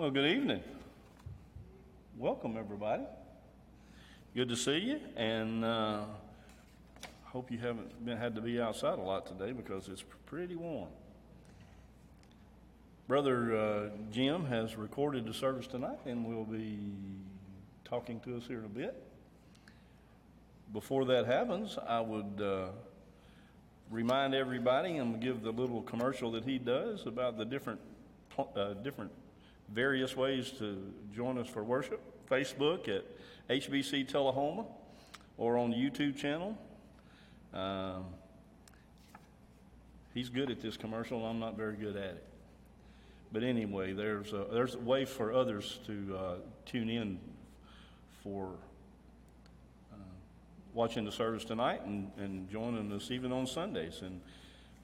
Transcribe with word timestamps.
Well, 0.00 0.10
good 0.10 0.30
evening. 0.30 0.62
Welcome, 2.16 2.56
everybody. 2.56 3.02
Good 4.34 4.48
to 4.48 4.56
see 4.56 4.78
you, 4.78 5.00
and 5.14 5.62
uh, 5.62 6.04
hope 7.24 7.50
you 7.50 7.58
haven't 7.58 8.02
been, 8.02 8.16
had 8.16 8.34
to 8.36 8.40
be 8.40 8.58
outside 8.62 8.98
a 8.98 9.02
lot 9.02 9.26
today 9.26 9.52
because 9.52 9.88
it's 9.88 10.02
pretty 10.24 10.56
warm. 10.56 10.88
Brother 13.08 13.54
uh, 13.54 13.88
Jim 14.10 14.46
has 14.46 14.74
recorded 14.74 15.26
the 15.26 15.34
service 15.34 15.66
tonight, 15.66 15.98
and 16.06 16.24
will 16.24 16.46
be 16.46 16.78
talking 17.84 18.20
to 18.20 18.38
us 18.38 18.44
here 18.46 18.60
in 18.60 18.64
a 18.64 18.68
bit. 18.68 19.02
Before 20.72 21.04
that 21.04 21.26
happens, 21.26 21.76
I 21.86 22.00
would 22.00 22.40
uh, 22.42 22.68
remind 23.90 24.34
everybody 24.34 24.96
and 24.96 25.20
give 25.20 25.42
the 25.42 25.52
little 25.52 25.82
commercial 25.82 26.30
that 26.30 26.46
he 26.46 26.56
does 26.56 27.04
about 27.04 27.36
the 27.36 27.44
different 27.44 27.80
uh, 28.56 28.72
different 28.82 29.10
various 29.72 30.16
ways 30.16 30.50
to 30.58 30.92
join 31.14 31.38
us 31.38 31.46
for 31.46 31.62
worship. 31.62 32.00
Facebook 32.28 32.88
at 32.88 33.04
HBC 33.48 34.08
Tullahoma 34.08 34.64
or 35.36 35.58
on 35.58 35.70
the 35.70 35.76
YouTube 35.76 36.16
channel. 36.16 36.56
Um, 37.52 38.04
he's 40.14 40.28
good 40.28 40.50
at 40.50 40.60
this 40.60 40.76
commercial, 40.76 41.24
I'm 41.24 41.40
not 41.40 41.56
very 41.56 41.76
good 41.76 41.96
at 41.96 42.14
it. 42.14 42.26
But 43.32 43.42
anyway, 43.42 43.92
there's 43.92 44.32
a, 44.32 44.46
there's 44.52 44.74
a 44.74 44.78
way 44.78 45.04
for 45.04 45.32
others 45.32 45.78
to 45.86 46.16
uh, 46.16 46.34
tune 46.66 46.88
in 46.88 47.18
for 48.24 48.50
uh, 49.92 49.96
watching 50.74 51.04
the 51.04 51.12
service 51.12 51.44
tonight 51.44 51.82
and, 51.84 52.10
and 52.18 52.50
joining 52.50 52.92
us 52.92 53.10
even 53.10 53.32
on 53.32 53.46
Sundays. 53.46 54.02
And 54.02 54.20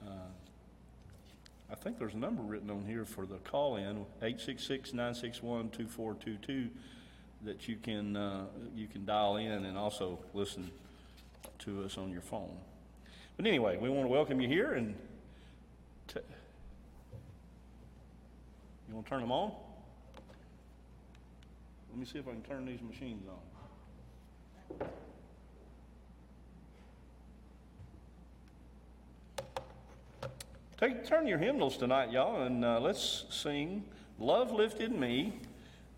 uh, 0.05 0.11
I 1.69 1.75
think 1.75 1.99
there's 1.99 2.13
a 2.13 2.17
number 2.17 2.41
written 2.41 2.69
on 2.69 2.85
here 2.85 3.03
for 3.03 3.25
the 3.25 3.37
call 3.37 3.75
in 3.75 4.05
866 4.21 4.93
961 4.93 5.69
2422 5.69 6.69
that 7.43 7.67
you 7.67 7.75
can, 7.75 8.15
uh, 8.15 8.45
you 8.75 8.87
can 8.87 9.05
dial 9.05 9.35
in 9.35 9.65
and 9.65 9.77
also 9.77 10.17
listen 10.33 10.71
to 11.59 11.83
us 11.83 11.97
on 11.97 12.11
your 12.11 12.21
phone. 12.21 12.57
But 13.35 13.45
anyway, 13.45 13.77
we 13.77 13.89
want 13.89 14.03
to 14.05 14.07
welcome 14.07 14.39
you 14.39 14.47
here 14.47 14.73
and 14.73 14.95
t- 16.07 16.21
you 18.87 18.95
want 18.95 19.05
to 19.05 19.09
turn 19.09 19.21
them 19.21 19.31
on? 19.31 19.51
Let 21.89 21.99
me 21.99 22.05
see 22.05 22.19
if 22.19 22.27
I 22.27 22.31
can 22.31 22.41
turn 22.43 22.65
these 22.65 22.81
machines 22.81 23.23
on. 24.79 24.87
Take, 30.79 31.07
turn 31.07 31.25
your 31.25 31.39
hymnals 31.39 31.75
tonight, 31.75 32.11
y'all, 32.11 32.43
and 32.43 32.63
uh, 32.63 32.79
let's 32.79 33.25
sing 33.31 33.83
Love 34.19 34.51
Lifted 34.51 34.91
Me 34.91 35.33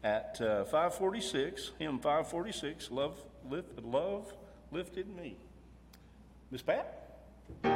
at 0.06 0.40
uh, 0.40 0.63
546, 0.63 1.72
hymn 1.78 2.00
546, 2.00 2.89
Love, 2.89 3.22
lift, 3.50 3.78
love 3.84 4.34
Lifted 4.72 5.13
Me. 5.18 5.35
Miss 6.50 6.62
Pat? 6.62 6.95
I 7.66 7.75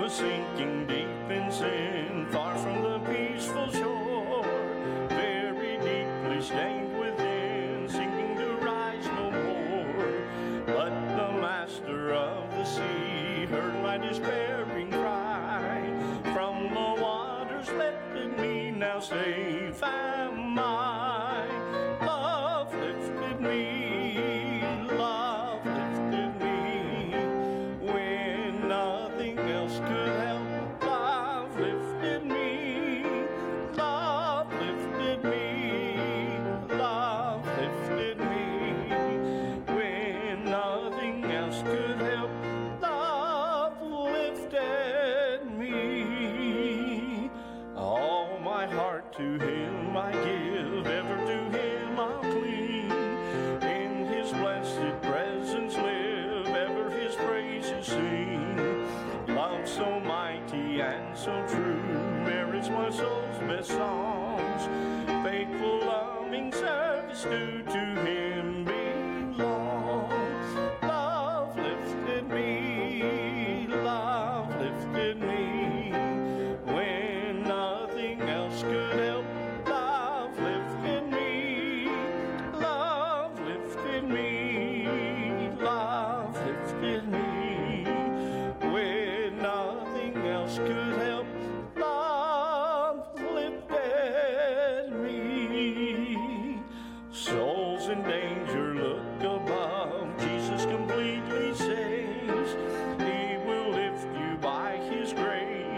was 0.00 0.14
sinking 0.14 0.88
deep 0.88 1.30
in 1.30 1.52
sin, 1.52 1.93
soul's 63.46 63.68
best 63.68 63.93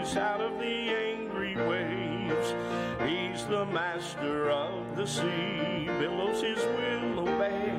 grace 0.07 0.17
out 0.17 0.41
of 0.41 0.57
the 0.59 0.89
angry 0.89 1.55
waves. 1.55 2.53
He's 3.05 3.45
the 3.47 3.65
master 3.65 4.49
of 4.49 4.95
the 4.95 5.05
sea. 5.05 5.85
Billows 5.99 6.41
His 6.41 6.63
will 6.63 7.27
obey. 7.27 7.73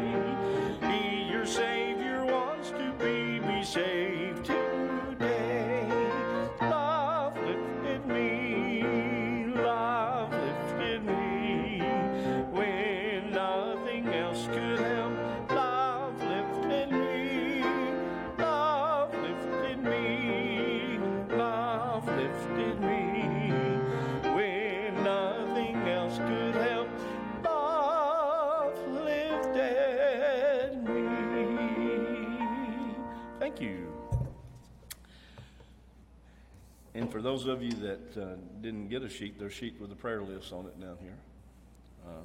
He, 0.90 1.30
your 1.30 1.46
Savior, 1.46 2.24
wants 2.26 2.70
to 2.70 2.92
be. 2.98 3.38
Be 3.38 3.64
saved 3.64 4.07
for 37.18 37.22
those 37.22 37.46
of 37.46 37.64
you 37.64 37.72
that 37.72 38.16
uh, 38.16 38.36
didn't 38.62 38.86
get 38.86 39.02
a 39.02 39.08
sheet, 39.08 39.40
there's 39.40 39.50
a 39.50 39.54
sheet 39.56 39.74
with 39.80 39.90
a 39.90 39.94
prayer 39.96 40.22
list 40.22 40.52
on 40.52 40.66
it 40.66 40.80
down 40.80 40.96
here. 41.00 41.16
Uh, 42.06 42.20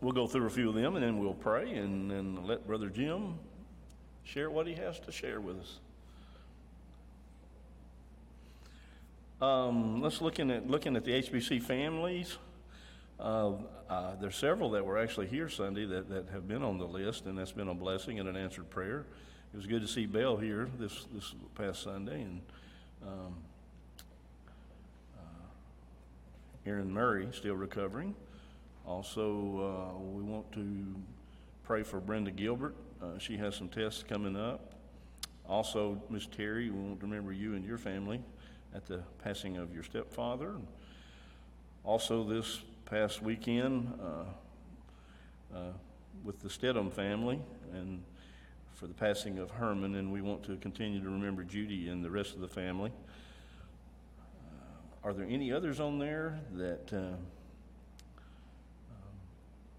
we'll 0.00 0.12
go 0.12 0.28
through 0.28 0.46
a 0.46 0.50
few 0.50 0.68
of 0.68 0.76
them 0.76 0.94
and 0.94 1.04
then 1.04 1.18
we'll 1.18 1.34
pray 1.34 1.74
and 1.74 2.08
then 2.08 2.46
let 2.46 2.64
Brother 2.64 2.90
Jim 2.90 3.40
share 4.22 4.50
what 4.50 4.68
he 4.68 4.74
has 4.74 5.00
to 5.00 5.10
share 5.10 5.40
with 5.40 5.56
us. 5.58 5.80
Um, 9.42 10.00
let's 10.00 10.22
looking 10.22 10.52
at 10.52 10.70
looking 10.70 10.94
at 10.94 11.04
the 11.04 11.10
HBC 11.10 11.60
families. 11.60 12.38
Uh, 13.18 13.54
uh, 13.90 14.14
there's 14.20 14.36
several 14.36 14.70
that 14.70 14.86
were 14.86 14.96
actually 14.96 15.26
here 15.26 15.48
Sunday 15.48 15.86
that, 15.86 16.08
that 16.08 16.28
have 16.28 16.46
been 16.46 16.62
on 16.62 16.78
the 16.78 16.86
list, 16.86 17.26
and 17.26 17.36
that's 17.36 17.50
been 17.50 17.66
a 17.66 17.74
blessing 17.74 18.20
and 18.20 18.28
an 18.28 18.36
answered 18.36 18.70
prayer. 18.70 19.06
It 19.54 19.58
was 19.58 19.66
good 19.66 19.82
to 19.82 19.88
see 19.88 20.06
Bell 20.06 20.36
here 20.36 20.68
this 20.80 21.06
this 21.14 21.32
past 21.54 21.84
Sunday, 21.84 22.22
and 22.22 22.40
um, 23.06 23.34
uh, 25.16 26.66
Aaron 26.66 26.92
Murray 26.92 27.28
still 27.30 27.54
recovering. 27.54 28.16
Also, 28.84 29.94
uh, 29.94 30.02
we 30.12 30.24
want 30.24 30.50
to 30.54 30.92
pray 31.62 31.84
for 31.84 32.00
Brenda 32.00 32.32
Gilbert. 32.32 32.74
Uh, 33.00 33.16
she 33.20 33.36
has 33.36 33.54
some 33.54 33.68
tests 33.68 34.02
coming 34.02 34.34
up. 34.34 34.74
Also, 35.48 36.02
Miss 36.10 36.26
Terry, 36.26 36.68
we 36.70 36.80
want 36.80 36.98
to 36.98 37.06
remember 37.06 37.32
you 37.32 37.54
and 37.54 37.64
your 37.64 37.78
family 37.78 38.20
at 38.74 38.86
the 38.86 39.04
passing 39.22 39.56
of 39.56 39.72
your 39.72 39.84
stepfather. 39.84 40.56
Also, 41.84 42.24
this 42.24 42.62
past 42.86 43.22
weekend 43.22 43.92
uh, 44.02 45.56
uh, 45.56 45.58
with 46.24 46.40
the 46.40 46.50
Stedham 46.50 46.90
family 46.90 47.38
and 47.72 48.02
for 48.74 48.86
the 48.86 48.94
passing 48.94 49.38
of 49.38 49.50
Herman, 49.52 49.94
and 49.94 50.12
we 50.12 50.20
want 50.20 50.42
to 50.44 50.56
continue 50.56 51.00
to 51.00 51.08
remember 51.08 51.44
Judy 51.44 51.88
and 51.88 52.04
the 52.04 52.10
rest 52.10 52.34
of 52.34 52.40
the 52.40 52.48
family. 52.48 52.90
Uh, 54.28 55.08
are 55.08 55.12
there 55.12 55.26
any 55.26 55.52
others 55.52 55.80
on 55.80 55.98
there 55.98 56.40
that 56.54 56.92
uh, 56.92 56.96
um, 56.96 57.16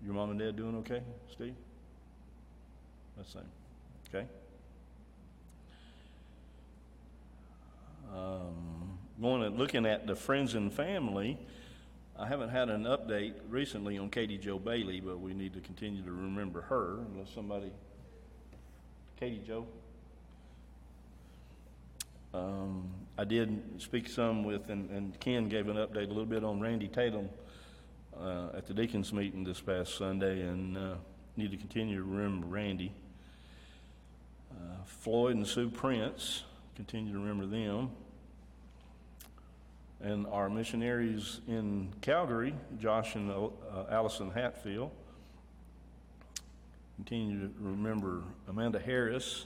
your 0.03 0.13
mom 0.13 0.31
and 0.31 0.39
dad 0.39 0.56
doing 0.56 0.77
okay, 0.77 1.01
Steve? 1.31 1.56
That's 3.18 3.33
same. 3.33 3.44
Okay. 4.09 4.25
Um, 8.13 8.98
going 9.21 9.44
and 9.44 9.57
looking 9.57 9.86
at 9.86 10.07
the 10.07 10.15
friends 10.15 10.56
and 10.56 10.71
family, 10.71 11.38
I 12.18 12.27
haven't 12.27 12.50
had 12.50 12.69
an 12.69 12.83
update 12.83 13.33
recently 13.50 13.98
on 13.98 14.09
Katie 14.09 14.38
Joe 14.38 14.57
Bailey, 14.57 15.01
but 15.01 15.19
we 15.19 15.33
need 15.33 15.53
to 15.53 15.59
continue 15.59 16.01
to 16.01 16.12
remember 16.12 16.62
her 16.62 17.00
unless 17.12 17.30
somebody. 17.33 17.71
Katie 19.19 19.41
Joe. 19.47 19.65
Um, 22.33 22.89
I 23.17 23.23
did 23.23 23.62
speak 23.77 24.09
some 24.09 24.44
with, 24.44 24.69
and, 24.69 24.89
and, 24.89 25.17
Ken 25.21 25.47
gave 25.47 25.69
an 25.69 25.77
update 25.77 26.07
a 26.07 26.13
little 26.13 26.25
bit 26.25 26.44
on 26.44 26.59
Randy 26.59 26.89
Tatum 26.89 27.29
uh, 28.19 28.50
at 28.53 28.67
the 28.67 28.73
deacons 28.73 29.13
meeting 29.13 29.45
this 29.45 29.62
past 29.62 29.97
Sunday, 29.97 30.41
and 30.41 30.77
uh, 30.77 30.95
need 31.38 31.51
to 31.51 31.57
continue 31.57 31.95
to 31.95 32.03
remember 32.03 32.47
Randy. 32.47 32.91
Uh, 34.51 34.83
Floyd 34.83 35.38
and 35.38 35.47
Sue 35.47 35.69
Prince, 35.69 36.44
continue 36.75 37.13
to 37.13 37.19
remember 37.19 37.45
them. 37.45 37.91
And 40.01 40.27
our 40.27 40.50
missionaries 40.50 41.39
in 41.47 41.94
Calgary, 42.01 42.53
Josh 42.79 43.15
and 43.15 43.31
uh, 43.31 43.50
Allison 43.89 44.29
Hatfield, 44.31 44.91
continue 46.95 47.47
to 47.47 47.53
remember 47.59 48.24
Amanda 48.47 48.80
Harris 48.80 49.45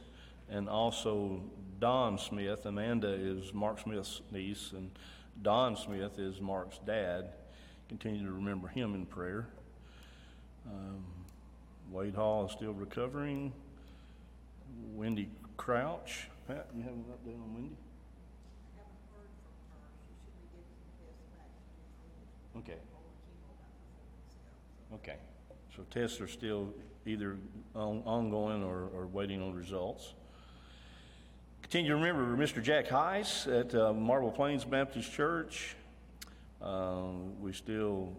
and 0.50 0.69
also 0.69 1.42
Don 1.80 2.18
Smith. 2.18 2.66
Amanda 2.66 3.10
is 3.10 3.54
Mark 3.54 3.80
Smith's 3.80 4.22
niece, 4.31 4.72
and 4.74 4.92
Don 5.42 5.75
Smith 5.75 6.19
is 6.19 6.42
Mark's 6.42 6.80
dad. 6.86 7.30
Continue 7.88 8.25
to 8.25 8.31
remember 8.31 8.68
him 8.68 8.94
in 8.94 9.06
prayer. 9.06 9.48
Um, 10.68 11.04
Wade 11.92 12.16
Hall 12.16 12.46
is 12.46 12.51
still 12.51 12.74
recovering. 12.74 13.52
Wendy 14.94 15.30
Crouch. 15.57 16.28
Pat, 16.48 16.68
you 16.75 16.84
have 16.84 16.94
an 16.94 17.06
update 17.12 17.36
on 17.36 17.54
Wendy? 17.54 17.75
Okay. 22.57 22.78
Okay. 24.94 25.16
So 25.75 25.84
tests 25.92 26.19
are 26.19 26.28
still 26.28 26.74
either 27.09 27.38
on, 27.75 28.03
ongoing 28.06 28.63
or, 28.63 28.89
or, 28.95 29.07
waiting 29.07 29.41
on 29.41 29.53
results. 29.53 30.13
Continue 31.63 31.89
to 31.89 31.95
remember 31.95 32.38
Mr. 32.38 32.61
Jack 32.61 32.88
Heiss 32.88 33.47
at 33.47 33.73
uh, 33.73 33.94
Marble 33.94 34.31
Plains 34.31 34.63
Baptist 34.63 35.11
Church. 35.11 35.75
Um, 36.61 37.39
we 37.41 37.51
still, 37.51 38.13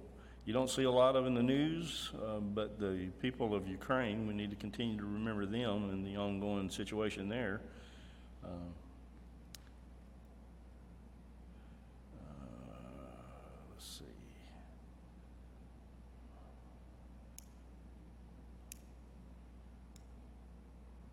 you 0.44 0.52
don't 0.52 0.68
see 0.68 0.84
a 0.84 0.90
lot 0.90 1.14
of 1.14 1.26
in 1.26 1.34
the 1.34 1.42
news, 1.42 2.10
uh, 2.16 2.40
but 2.40 2.80
the 2.80 3.08
people 3.20 3.54
of 3.54 3.68
Ukraine, 3.68 4.26
we 4.26 4.34
need 4.34 4.50
to 4.50 4.56
continue 4.56 4.96
to 4.96 5.04
remember 5.04 5.46
them 5.46 5.90
and 5.90 6.04
the 6.04 6.16
ongoing 6.16 6.68
situation 6.68 7.28
there. 7.28 7.60
Uh, 8.44 8.48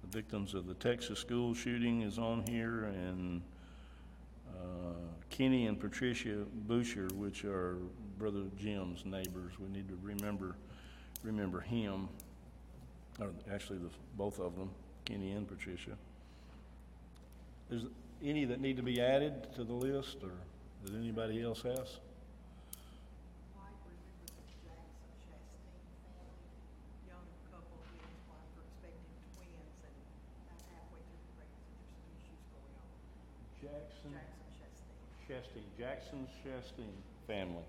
The 0.09 0.17
victims 0.17 0.53
of 0.53 0.67
the 0.67 0.73
Texas 0.75 1.19
school 1.19 1.53
shooting 1.53 2.01
is 2.01 2.17
on 2.17 2.43
here, 2.47 2.85
and 2.85 3.41
uh, 4.49 4.93
Kenny 5.29 5.67
and 5.67 5.79
Patricia 5.79 6.45
Boucher, 6.67 7.07
which 7.15 7.43
are 7.45 7.77
Brother 8.17 8.43
Jim's 8.57 9.05
neighbors. 9.05 9.53
We 9.59 9.69
need 9.69 9.87
to 9.89 9.97
remember 10.01 10.55
remember 11.23 11.59
him, 11.59 12.07
or 13.19 13.31
actually 13.51 13.79
the, 13.79 13.89
both 14.17 14.39
of 14.39 14.55
them, 14.55 14.69
Kenny 15.03 15.31
and 15.31 15.47
Patricia. 15.47 15.97
Is 17.69 17.83
any 18.23 18.45
that 18.45 18.61
need 18.61 18.77
to 18.77 18.83
be 18.83 19.01
added 19.01 19.47
to 19.55 19.63
the 19.63 19.73
list, 19.73 20.17
or 20.23 20.31
does 20.85 20.95
anybody 20.95 21.41
else 21.41 21.63
have? 21.63 21.89
Shasteen, 35.27 35.63
Jackson 35.77 36.25
Shasteen 36.45 36.87
family. 37.27 37.63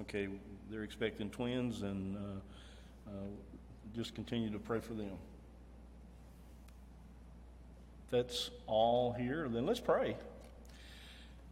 Okay, 0.00 0.28
they're 0.70 0.82
expecting 0.82 1.30
twins, 1.30 1.82
and 1.82 2.16
uh, 2.16 3.10
uh, 3.10 3.12
just 3.96 4.14
continue 4.14 4.50
to 4.50 4.58
pray 4.58 4.80
for 4.80 4.92
them. 4.92 5.16
That's 8.10 8.50
all 8.66 9.12
here. 9.12 9.48
Then 9.48 9.64
let's 9.64 9.80
pray. 9.80 10.16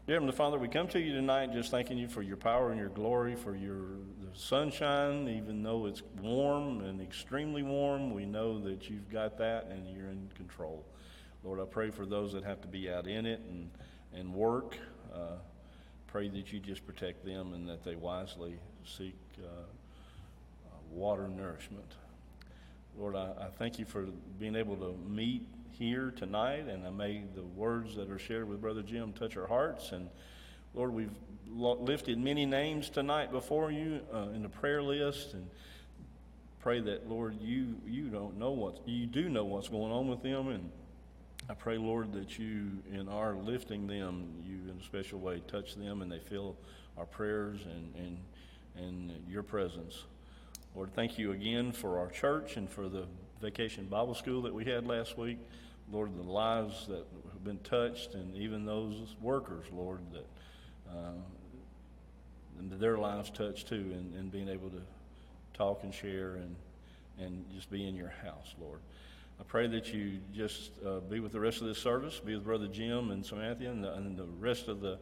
Dear 0.07 0.17
Heavenly 0.17 0.37
Father, 0.37 0.59
we 0.59 0.69
come 0.69 0.89
to 0.89 1.01
you 1.01 1.13
tonight 1.15 1.53
just 1.53 1.71
thanking 1.71 1.99
you 1.99 2.07
for 2.07 2.23
your 2.23 2.37
power 2.37 2.71
and 2.71 2.79
your 2.79 2.91
glory, 2.91 3.35
for 3.35 3.57
your 3.57 3.79
the 4.21 4.39
sunshine, 4.39 5.27
even 5.29 5.63
though 5.63 5.87
it's 5.87 6.03
warm 6.23 6.83
and 6.83 7.01
extremely 7.01 7.63
warm, 7.63 8.13
we 8.13 8.25
know 8.25 8.61
that 8.61 8.89
you've 8.89 9.11
got 9.11 9.39
that 9.39 9.67
and 9.71 9.89
you're 9.89 10.09
in 10.11 10.29
control. 10.37 10.85
Lord, 11.43 11.61
I 11.61 11.65
pray 11.65 11.91
for 11.91 12.07
those 12.07 12.33
that 12.35 12.45
have 12.45 12.61
to 12.61 12.69
be 12.69 12.91
out 12.91 13.07
in 13.07 13.27
it 13.27 13.41
and, 13.49 13.71
and 14.15 14.33
work. 14.33 14.77
Uh, 15.15 15.37
pray 16.07 16.29
that 16.29 16.53
you 16.53 16.61
just 16.61 16.87
protect 16.87 17.25
them 17.25 17.53
and 17.53 17.69
that 17.69 17.85
they 17.85 17.95
wisely 17.95 18.55
seek 18.85 19.17
uh, 19.43 19.47
uh, 19.47 20.77
water 20.91 21.29
nourishment. 21.29 21.93
Lord, 22.99 23.17
I, 23.17 23.33
I, 23.39 23.47
thank 23.59 23.79
you 23.79 23.85
for 23.85 24.07
being 24.39 24.57
able 24.57 24.77
to 24.77 24.97
meet 25.07 25.47
here 25.73 26.15
tonight, 26.17 26.69
and 26.69 26.87
I 26.87 26.91
may 26.91 27.25
the 27.35 27.43
words 27.43 27.95
that 27.97 28.11
are 28.11 28.19
shared 28.19 28.49
with 28.49 28.61
Brother 28.63 28.83
Jim 28.83 29.13
touch 29.13 29.37
our 29.37 29.47
hearts. 29.47 29.93
And 29.93 30.09
Lord, 30.75 30.95
we've 30.95 31.11
lifted 31.49 32.19
many 32.19 32.47
names 32.47 32.89
tonight 32.89 33.31
before 33.31 33.71
you 33.71 34.01
uh, 34.13 34.29
in 34.35 34.43
the 34.43 34.49
prayer 34.49 34.83
list, 34.83 35.35
and 35.35 35.47
pray 36.61 36.81
that 36.81 37.09
Lord, 37.09 37.41
you 37.41 37.77
you 37.87 38.09
don't 38.09 38.39
know 38.39 38.53
what 38.53 38.89
you 38.89 39.07
do 39.07 39.29
know 39.29 39.45
what's 39.45 39.69
going 39.69 39.93
on 39.93 40.09
with 40.09 40.23
them, 40.23 40.49
and 40.49 40.71
I 41.49 41.55
pray, 41.55 41.79
Lord, 41.79 42.13
that 42.15 42.41
you, 42.41 42.83
in 42.93 43.09
our 43.09 43.35
lifting 43.37 43.87
them, 43.87 44.27
you 44.45 44.69
in 44.69 44.81
a 44.81 44.83
special 44.83 45.21
way 45.21 45.41
touch 45.47 45.77
them 45.77 46.03
and 46.03 46.11
they 46.11 46.19
feel 46.19 46.57
our 46.99 47.07
prayers 47.07 47.61
and, 47.65 47.95
and, 47.95 48.19
and 48.75 49.13
your 49.29 49.45
presence. 49.45 50.05
Lord, 50.75 50.93
thank 50.95 51.19
you 51.19 51.31
again 51.31 51.71
for 51.71 52.01
our 52.01 52.11
church 52.11 52.57
and 52.57 52.69
for 52.69 52.89
the 52.89 53.07
vacation 53.41 53.87
Bible 53.87 54.15
school 54.15 54.43
that 54.43 54.53
we 54.53 54.65
had 54.65 54.89
last 54.89 55.17
week. 55.17 55.39
Lord, 55.93 56.17
the 56.19 56.29
lives 56.29 56.89
that 56.89 57.07
have 57.33 57.45
been 57.45 57.61
touched 57.61 58.15
and 58.15 58.35
even 58.37 58.65
those 58.65 59.15
workers, 59.23 59.67
Lord, 59.73 60.01
that 60.13 60.27
uh, 60.91 61.13
their 62.73 62.99
lives 62.99 63.31
touched 63.31 63.69
too 63.69 63.93
and, 63.95 64.15
and 64.15 64.33
being 64.33 64.49
able 64.49 64.71
to 64.71 64.83
talk 65.55 65.85
and 65.85 65.95
share 65.95 66.35
and, 66.35 66.57
and 67.21 67.45
just 67.55 67.71
be 67.71 67.87
in 67.87 67.95
your 67.95 68.13
house, 68.25 68.53
Lord. 68.61 68.81
I 69.39 69.45
pray 69.45 69.67
that 69.67 69.93
you 69.93 70.19
just 70.35 70.71
uh, 70.85 71.01
be 71.01 71.21
with 71.21 71.33
the 71.33 71.41
rest 71.41 71.61
of 71.61 71.67
this 71.67 71.79
service, 71.79 72.21
be 72.21 72.35
with 72.35 72.45
Brother 72.45 72.69
Jim 72.69 73.11
and 73.11 73.25
Samantha 73.25 73.69
and 73.69 73.85
the, 73.85 73.93
and 73.93 74.17
the 74.17 74.25
rest 74.41 74.69
of 74.69 74.81
the, 74.81 74.99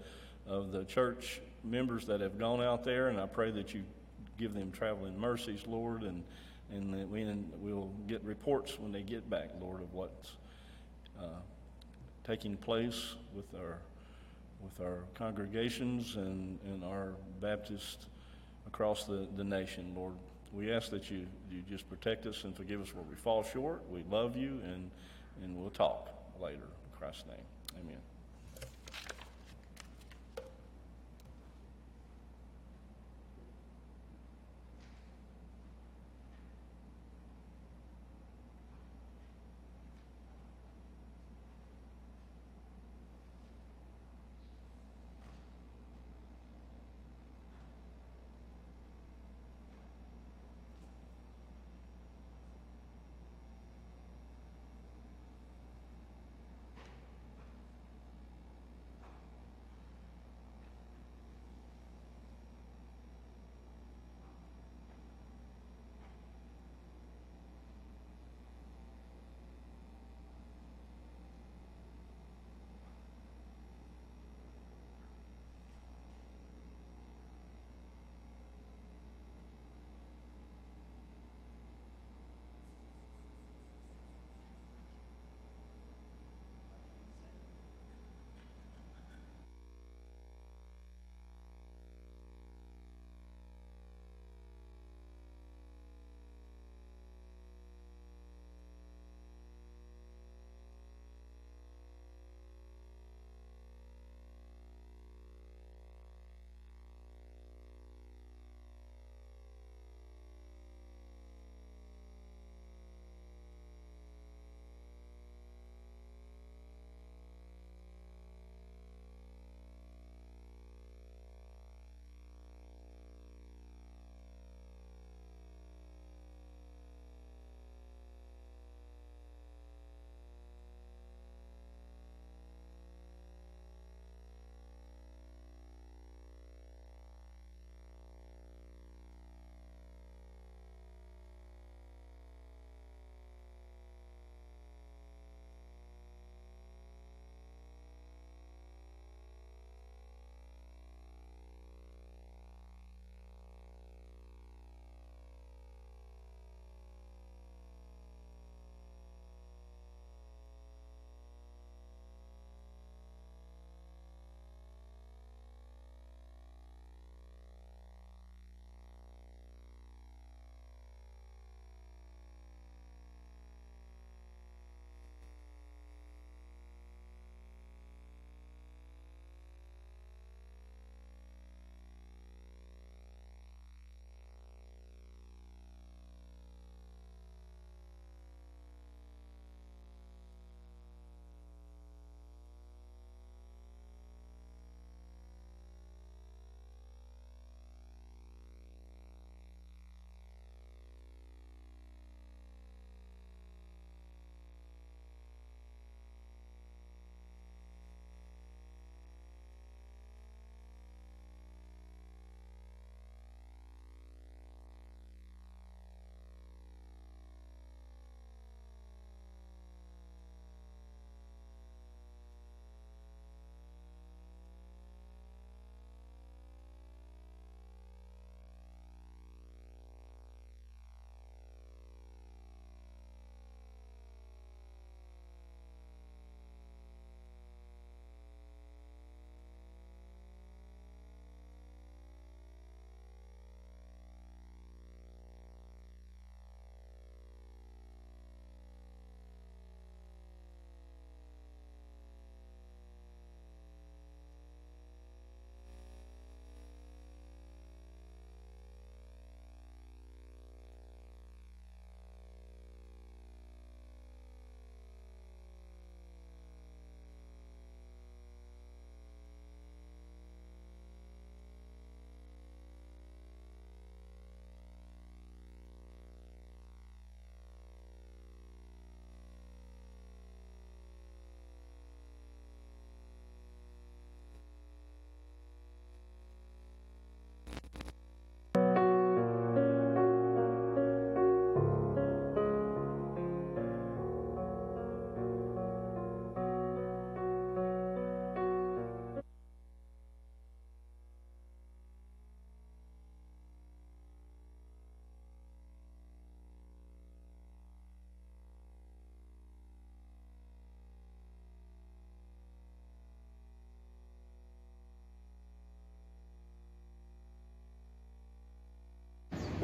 of 0.46 0.72
the 0.72 0.84
church 0.84 1.40
members 1.62 2.04
that 2.06 2.20
have 2.20 2.38
gone 2.38 2.60
out 2.60 2.84
there, 2.84 3.08
and 3.08 3.20
I 3.20 3.26
pray 3.26 3.50
that 3.52 3.72
you 3.72 3.84
give 4.38 4.54
them 4.54 4.72
traveling 4.72 5.18
mercies, 5.18 5.60
Lord, 5.66 6.02
and, 6.02 6.22
and 6.72 6.92
that 6.94 7.08
we, 7.08 7.22
and 7.22 7.50
we'll 7.60 7.90
get 8.08 8.22
reports 8.24 8.78
when 8.78 8.92
they 8.92 9.02
get 9.02 9.30
back, 9.30 9.50
Lord, 9.60 9.80
of 9.80 9.92
what's 9.94 10.32
uh, 11.20 11.40
taking 12.24 12.56
place 12.56 13.14
with 13.34 13.54
our, 13.54 13.78
with 14.62 14.84
our 14.84 15.04
congregations 15.14 16.16
and, 16.16 16.58
and 16.64 16.82
our 16.84 17.12
Baptists 17.40 18.06
across 18.66 19.04
the, 19.04 19.28
the 19.36 19.44
nation, 19.44 19.92
Lord. 19.94 20.14
We 20.54 20.70
ask 20.72 20.90
that 20.90 21.10
you, 21.10 21.26
you 21.50 21.62
just 21.68 21.88
protect 21.88 22.26
us 22.26 22.44
and 22.44 22.56
forgive 22.56 22.80
us 22.80 22.94
where 22.94 23.04
we 23.08 23.16
fall 23.16 23.42
short. 23.42 23.82
We 23.90 24.04
love 24.10 24.36
you, 24.36 24.60
and, 24.64 24.90
and 25.42 25.56
we'll 25.56 25.70
talk 25.70 26.10
later. 26.40 26.56
In 26.56 26.98
Christ's 26.98 27.24
name, 27.26 27.80
amen. 27.80 28.13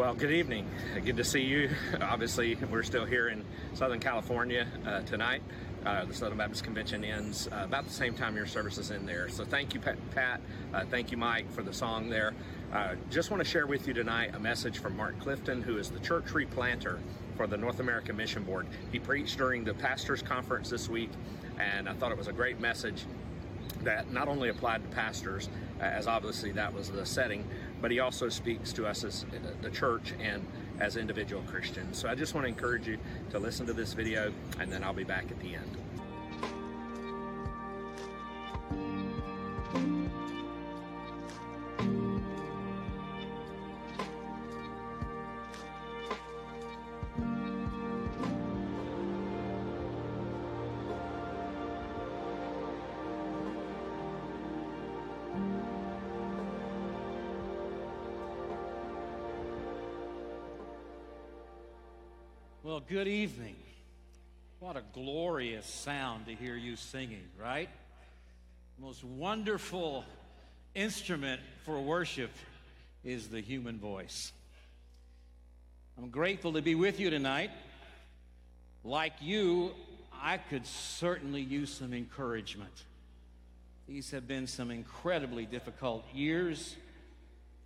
Well, 0.00 0.14
good 0.14 0.32
evening. 0.32 0.66
Good 1.04 1.18
to 1.18 1.24
see 1.24 1.42
you. 1.42 1.68
Obviously, 2.00 2.54
we're 2.70 2.82
still 2.82 3.04
here 3.04 3.28
in 3.28 3.44
Southern 3.74 4.00
California 4.00 4.66
uh, 4.86 5.02
tonight. 5.02 5.42
Uh, 5.84 6.06
the 6.06 6.14
Southern 6.14 6.38
Baptist 6.38 6.64
Convention 6.64 7.04
ends 7.04 7.48
uh, 7.48 7.64
about 7.64 7.84
the 7.84 7.92
same 7.92 8.14
time 8.14 8.34
your 8.34 8.46
service 8.46 8.78
is 8.78 8.90
in 8.90 9.04
there. 9.04 9.28
So 9.28 9.44
thank 9.44 9.74
you, 9.74 9.80
Pat. 9.80 10.40
Uh, 10.72 10.84
thank 10.86 11.10
you, 11.10 11.18
Mike, 11.18 11.52
for 11.52 11.62
the 11.62 11.74
song 11.74 12.08
there. 12.08 12.32
Uh, 12.72 12.94
just 13.10 13.30
want 13.30 13.44
to 13.44 13.48
share 13.48 13.66
with 13.66 13.86
you 13.86 13.92
tonight 13.92 14.34
a 14.34 14.38
message 14.38 14.78
from 14.78 14.96
Mark 14.96 15.20
Clifton, 15.20 15.62
who 15.62 15.76
is 15.76 15.90
the 15.90 16.00
church 16.00 16.28
replanter 16.28 16.98
for 17.36 17.46
the 17.46 17.58
North 17.58 17.78
American 17.78 18.16
Mission 18.16 18.42
Board. 18.42 18.68
He 18.92 18.98
preached 18.98 19.36
during 19.36 19.64
the 19.64 19.74
pastors' 19.74 20.22
conference 20.22 20.70
this 20.70 20.88
week, 20.88 21.10
and 21.58 21.86
I 21.86 21.92
thought 21.92 22.10
it 22.10 22.16
was 22.16 22.28
a 22.28 22.32
great 22.32 22.58
message 22.58 23.04
that 23.82 24.10
not 24.10 24.28
only 24.28 24.48
applied 24.48 24.82
to 24.82 24.96
pastors, 24.96 25.48
uh, 25.78 25.84
as 25.84 26.06
obviously 26.06 26.52
that 26.52 26.72
was 26.72 26.90
the 26.90 27.04
setting, 27.04 27.44
but 27.80 27.90
he 27.90 28.00
also 28.00 28.28
speaks 28.28 28.72
to 28.74 28.86
us 28.86 29.04
as 29.04 29.24
the 29.62 29.70
church 29.70 30.12
and 30.20 30.46
as 30.80 30.96
individual 30.96 31.42
Christians. 31.42 31.98
So 31.98 32.08
I 32.08 32.14
just 32.14 32.34
want 32.34 32.44
to 32.44 32.48
encourage 32.48 32.86
you 32.86 32.98
to 33.30 33.38
listen 33.38 33.66
to 33.66 33.72
this 33.72 33.92
video, 33.92 34.32
and 34.58 34.72
then 34.72 34.82
I'll 34.82 34.92
be 34.92 35.04
back 35.04 35.30
at 35.30 35.38
the 35.40 35.54
end. 35.54 35.76
Well, 62.70 62.84
good 62.88 63.08
evening. 63.08 63.56
What 64.60 64.76
a 64.76 64.82
glorious 64.92 65.66
sound 65.66 66.26
to 66.26 66.36
hear 66.36 66.54
you 66.54 66.76
singing, 66.76 67.24
right? 67.36 67.68
most 68.78 69.02
wonderful 69.02 70.04
instrument 70.76 71.40
for 71.64 71.80
worship 71.80 72.30
is 73.02 73.26
the 73.26 73.40
human 73.40 73.80
voice. 73.80 74.30
I'm 75.98 76.10
grateful 76.10 76.52
to 76.52 76.62
be 76.62 76.76
with 76.76 77.00
you 77.00 77.10
tonight. 77.10 77.50
Like 78.84 79.14
you, 79.20 79.72
I 80.22 80.36
could 80.36 80.64
certainly 80.64 81.42
use 81.42 81.74
some 81.74 81.92
encouragement. 81.92 82.84
These 83.88 84.12
have 84.12 84.28
been 84.28 84.46
some 84.46 84.70
incredibly 84.70 85.44
difficult 85.44 86.04
years, 86.14 86.76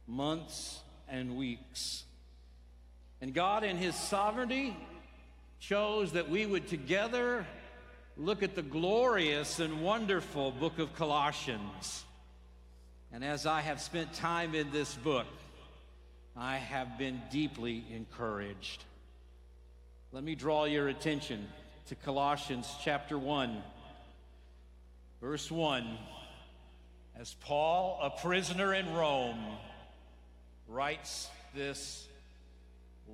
months, 0.07 0.81
and 1.11 1.37
weeks. 1.37 2.05
And 3.21 3.35
God, 3.35 3.65
in 3.65 3.77
His 3.77 3.95
sovereignty, 3.95 4.75
chose 5.61 6.13
that 6.13 6.29
we 6.29 6.47
would 6.47 6.69
together 6.69 7.47
look 8.17 8.43
at 8.43 8.55
the 8.55 8.63
glorious 8.63 9.59
and 9.59 9.83
wonderful 9.83 10.53
book 10.53 10.79
of 10.79 10.95
Colossians. 10.95 12.05
And 13.13 13.25
as 13.25 13.47
I 13.47 13.61
have 13.61 13.81
spent 13.81 14.13
time 14.13 14.55
in 14.55 14.71
this 14.71 14.95
book, 14.95 15.27
I 16.37 16.57
have 16.57 16.99
been 16.99 17.21
deeply 17.31 17.85
encouraged. 17.93 18.85
Let 20.13 20.25
me 20.25 20.35
draw 20.35 20.65
your 20.65 20.89
attention 20.89 21.47
to 21.89 21.95
Colossians 21.95 22.69
chapter 22.83 23.19
1, 23.19 23.63
verse 25.21 25.51
1. 25.51 25.99
As 27.17 27.35
Paul, 27.35 27.99
a 28.03 28.11
prisoner 28.11 28.75
in 28.75 28.93
Rome, 28.93 29.45
writes 30.69 31.29
this 31.55 32.07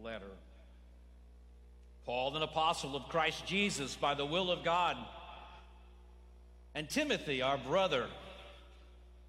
letter. 0.03 0.31
Paul, 2.07 2.37
an 2.37 2.43
apostle 2.43 2.97
of 2.97 3.09
Christ 3.09 3.47
Jesus 3.47 3.95
by 3.95 4.15
the 4.15 4.27
will 4.27 4.51
of 4.51 4.65
God, 4.65 4.97
and 6.75 6.89
Timothy, 6.89 7.43
our 7.43 7.59
brother, 7.59 8.07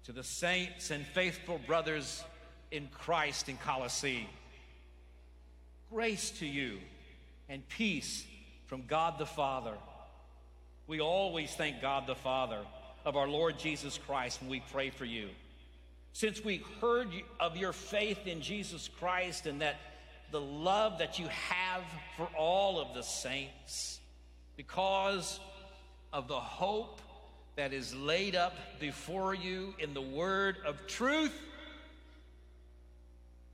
to 0.04 0.12
the 0.12 0.24
saints 0.24 0.90
and 0.90 1.06
faithful 1.06 1.60
brothers 1.66 2.24
in 2.70 2.88
Christ 2.92 3.48
in 3.48 3.56
Colossae. 3.56 4.28
Grace 5.90 6.30
to 6.38 6.46
you 6.46 6.78
and 7.48 7.68
peace 7.68 8.24
from 8.66 8.86
God 8.86 9.18
the 9.18 9.26
Father. 9.26 9.74
We 10.86 11.00
always 11.00 11.52
thank 11.52 11.82
God 11.82 12.06
the 12.06 12.14
Father 12.14 12.60
of 13.04 13.16
our 13.16 13.28
Lord 13.28 13.58
Jesus 13.58 13.98
Christ 13.98 14.40
when 14.40 14.50
we 14.50 14.62
pray 14.72 14.90
for 14.90 15.04
you. 15.04 15.28
Since 16.12 16.44
we 16.44 16.62
heard 16.80 17.08
of 17.40 17.56
your 17.56 17.72
faith 17.72 18.26
in 18.26 18.40
Jesus 18.40 18.88
Christ 18.98 19.46
and 19.46 19.60
that 19.60 19.76
the 20.32 20.40
love 20.40 20.98
that 20.98 21.18
you 21.18 21.26
have 21.28 21.82
for 22.16 22.26
all 22.36 22.80
of 22.80 22.94
the 22.94 23.02
saints 23.02 24.00
because 24.56 25.38
of 26.12 26.26
the 26.26 26.34
hope 26.34 27.00
that 27.56 27.74
is 27.74 27.94
laid 27.94 28.34
up 28.34 28.54
before 28.80 29.34
you 29.34 29.74
in 29.78 29.92
the 29.92 30.00
word 30.00 30.56
of 30.66 30.86
truth, 30.86 31.38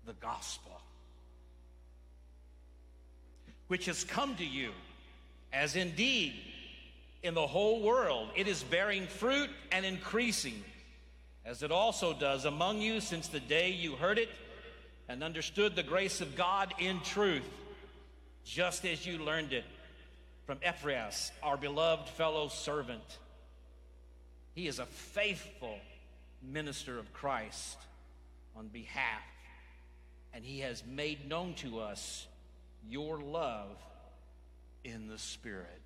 the 0.06 0.12
gospel, 0.14 0.80
which 3.66 3.86
has 3.86 4.04
come 4.04 4.36
to 4.36 4.46
you, 4.46 4.70
as 5.52 5.74
indeed 5.74 6.34
in 7.24 7.34
the 7.34 7.46
whole 7.46 7.82
world. 7.82 8.28
It 8.36 8.46
is 8.46 8.62
bearing 8.62 9.08
fruit 9.08 9.50
and 9.72 9.84
increasing, 9.84 10.62
as 11.44 11.64
it 11.64 11.72
also 11.72 12.14
does 12.14 12.44
among 12.44 12.80
you 12.80 13.00
since 13.00 13.26
the 13.26 13.40
day 13.40 13.70
you 13.72 13.96
heard 13.96 14.18
it 14.18 14.28
and 15.08 15.22
understood 15.22 15.74
the 15.74 15.82
grace 15.82 16.20
of 16.20 16.36
God 16.36 16.74
in 16.78 17.00
truth, 17.00 17.48
just 18.44 18.84
as 18.84 19.06
you 19.06 19.18
learned 19.18 19.52
it 19.52 19.64
from 20.46 20.58
Epaphras, 20.62 21.32
our 21.42 21.56
beloved 21.56 22.08
fellow 22.10 22.48
servant. 22.48 23.18
He 24.54 24.66
is 24.66 24.78
a 24.78 24.86
faithful 24.86 25.78
minister 26.42 26.98
of 26.98 27.12
Christ 27.12 27.78
on 28.56 28.68
behalf, 28.68 29.22
and 30.34 30.44
he 30.44 30.60
has 30.60 30.82
made 30.86 31.28
known 31.28 31.54
to 31.54 31.80
us 31.80 32.26
your 32.88 33.18
love 33.18 33.76
in 34.84 35.08
the 35.08 35.18
Spirit. 35.18 35.80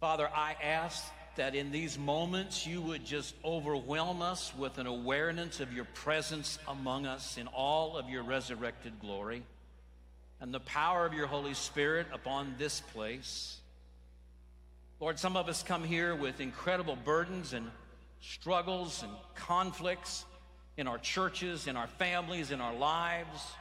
Father, 0.00 0.28
I 0.34 0.56
ask 0.62 1.04
that 1.36 1.54
in 1.54 1.72
these 1.72 1.98
moments 1.98 2.66
you 2.66 2.80
would 2.82 3.04
just 3.04 3.34
overwhelm 3.44 4.20
us 4.20 4.52
with 4.56 4.78
an 4.78 4.86
awareness 4.86 5.60
of 5.60 5.72
your 5.72 5.86
presence 5.86 6.58
among 6.68 7.06
us 7.06 7.38
in 7.38 7.46
all 7.48 7.96
of 7.96 8.10
your 8.10 8.22
resurrected 8.22 8.92
glory 9.00 9.42
and 10.40 10.52
the 10.52 10.60
power 10.60 11.06
of 11.06 11.14
your 11.14 11.26
Holy 11.26 11.54
Spirit 11.54 12.06
upon 12.12 12.54
this 12.58 12.80
place. 12.80 13.58
Lord, 15.00 15.18
some 15.18 15.36
of 15.36 15.48
us 15.48 15.62
come 15.62 15.84
here 15.84 16.14
with 16.14 16.40
incredible 16.40 16.96
burdens 16.96 17.52
and 17.52 17.70
struggles 18.20 19.02
and 19.02 19.12
conflicts 19.34 20.24
in 20.76 20.86
our 20.86 20.98
churches, 20.98 21.66
in 21.66 21.76
our 21.76 21.86
families, 21.86 22.50
in 22.50 22.60
our 22.60 22.74
lives. 22.74 23.52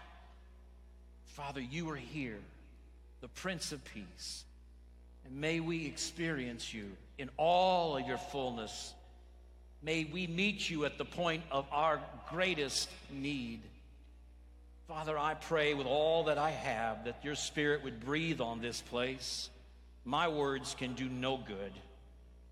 Father, 1.26 1.62
you 1.62 1.90
are 1.90 1.96
here, 1.96 2.40
the 3.22 3.28
Prince 3.28 3.72
of 3.72 3.84
Peace. 3.86 4.44
May 5.34 5.60
we 5.60 5.86
experience 5.86 6.74
you 6.74 6.92
in 7.18 7.30
all 7.38 7.98
of 7.98 8.06
your 8.06 8.18
fullness. 8.18 8.94
May 9.82 10.04
we 10.04 10.28
meet 10.28 10.70
you 10.70 10.86
at 10.86 10.98
the 10.98 11.06
point 11.06 11.44
of 11.52 11.66
our 11.72 12.02
greatest 12.30 12.90
need. 13.12 13.62
Father, 14.88 15.18
I 15.18 15.36
pray 15.36 15.74
with 15.74 15.88
all 15.88 16.26
that 16.26 16.38
I 16.38 16.52
have 16.52 17.06
that 17.06 17.24
your 17.24 17.36
Spirit 17.36 17.84
would 17.84 18.04
breathe 18.04 18.42
on 18.42 18.62
this 18.62 18.82
place. 18.82 19.50
My 20.04 20.28
words 20.28 20.76
can 20.78 20.94
do 20.96 21.08
no 21.08 21.38
good. 21.38 21.72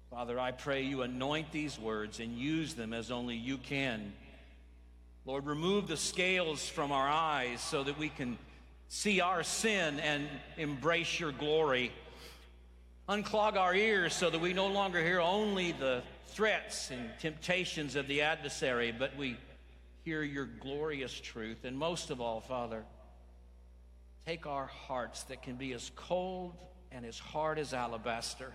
Father, 0.09 0.39
I 0.39 0.51
pray 0.51 0.83
you 0.83 1.01
anoint 1.01 1.51
these 1.51 1.77
words 1.77 2.19
and 2.19 2.37
use 2.37 2.75
them 2.75 2.93
as 2.93 3.11
only 3.11 3.35
you 3.35 3.57
can. 3.57 4.13
Lord, 5.25 5.45
remove 5.45 5.87
the 5.87 5.97
scales 5.97 6.67
from 6.67 6.91
our 6.91 7.07
eyes 7.07 7.61
so 7.61 7.83
that 7.83 7.99
we 7.99 8.09
can 8.09 8.37
see 8.87 9.21
our 9.21 9.43
sin 9.43 9.99
and 9.99 10.27
embrace 10.57 11.19
your 11.19 11.31
glory. 11.31 11.91
Unclog 13.09 13.57
our 13.57 13.73
ears 13.73 14.13
so 14.13 14.29
that 14.29 14.39
we 14.39 14.53
no 14.53 14.67
longer 14.67 15.03
hear 15.03 15.19
only 15.19 15.71
the 15.71 16.03
threats 16.27 16.91
and 16.91 17.09
temptations 17.19 17.95
of 17.95 18.07
the 18.07 18.21
adversary, 18.21 18.91
but 18.91 19.17
we 19.17 19.35
hear 20.05 20.21
your 20.21 20.45
glorious 20.45 21.19
truth. 21.19 21.65
And 21.65 21.75
most 21.75 22.11
of 22.11 22.21
all, 22.21 22.39
Father, 22.39 22.83
take 24.27 24.45
our 24.45 24.67
hearts 24.67 25.23
that 25.23 25.41
can 25.41 25.55
be 25.55 25.73
as 25.73 25.89
cold 25.95 26.53
and 26.91 27.03
as 27.03 27.17
hard 27.17 27.57
as 27.57 27.73
alabaster 27.73 28.53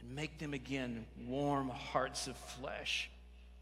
and 0.00 0.16
make 0.16 0.38
them 0.38 0.54
again 0.54 1.04
warm 1.28 1.68
hearts 1.68 2.28
of 2.28 2.36
flesh 2.38 3.10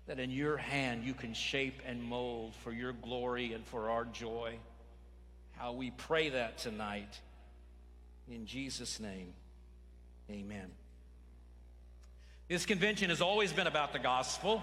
that 0.07 0.21
in 0.21 0.31
your 0.31 0.59
hand 0.59 1.03
you 1.03 1.13
can 1.13 1.35
shape 1.35 1.83
and 1.85 2.01
mold 2.01 2.55
for 2.63 2.71
your 2.71 2.93
glory 2.93 3.53
and 3.53 3.67
for 3.67 3.91
our 3.91 4.05
joy. 4.05 4.55
How 5.57 5.73
we 5.73 5.91
pray 5.91 6.29
that 6.29 6.59
tonight. 6.59 7.19
In 8.29 8.47
Jesus' 8.47 9.01
name. 9.01 9.35
Amen. 10.31 10.71
This 12.49 12.65
convention 12.65 13.11
has 13.11 13.21
always 13.21 13.53
been 13.53 13.67
about 13.67 13.93
the 13.93 13.99
gospel. 13.99 14.63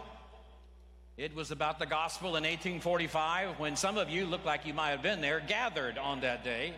It 1.17 1.35
was 1.35 1.51
about 1.51 1.77
the 1.77 1.85
gospel 1.85 2.29
in 2.29 2.43
1845 2.43 3.59
when 3.59 3.75
some 3.75 3.97
of 3.97 4.09
you 4.09 4.25
look 4.25 4.45
like 4.45 4.65
you 4.65 4.73
might 4.73 4.91
have 4.91 5.01
been 5.01 5.19
there, 5.19 5.41
gathered 5.45 5.97
on 5.97 6.21
that 6.21 6.45
day 6.45 6.73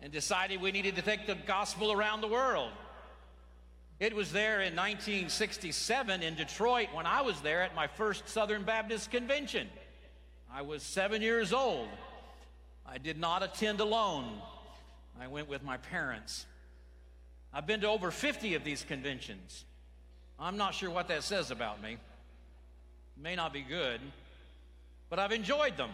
and 0.00 0.12
decided 0.12 0.60
we 0.60 0.70
needed 0.70 0.94
to 0.96 1.02
take 1.02 1.26
the 1.26 1.34
gospel 1.34 1.90
around 1.90 2.20
the 2.20 2.28
world. 2.28 2.70
It 3.98 4.14
was 4.14 4.30
there 4.30 4.60
in 4.60 4.76
1967 4.76 6.22
in 6.22 6.36
Detroit 6.36 6.88
when 6.92 7.06
I 7.06 7.22
was 7.22 7.40
there 7.40 7.62
at 7.62 7.74
my 7.74 7.88
first 7.88 8.28
Southern 8.28 8.62
Baptist 8.62 9.10
convention. 9.10 9.68
I 10.52 10.62
was 10.62 10.84
seven 10.84 11.22
years 11.22 11.52
old. 11.52 11.88
I 12.86 12.98
did 12.98 13.18
not 13.18 13.42
attend 13.42 13.80
alone, 13.80 14.40
I 15.20 15.26
went 15.26 15.48
with 15.48 15.64
my 15.64 15.76
parents. 15.76 16.46
I've 17.52 17.66
been 17.66 17.80
to 17.80 17.88
over 17.88 18.10
50 18.10 18.54
of 18.54 18.64
these 18.64 18.84
conventions. 18.84 19.64
I'm 20.38 20.56
not 20.56 20.74
sure 20.74 20.90
what 20.90 21.08
that 21.08 21.24
says 21.24 21.50
about 21.50 21.82
me. 21.82 21.92
It 21.92 23.22
may 23.22 23.34
not 23.34 23.52
be 23.52 23.62
good, 23.62 24.00
but 25.08 25.18
I've 25.18 25.32
enjoyed 25.32 25.76
them. 25.76 25.90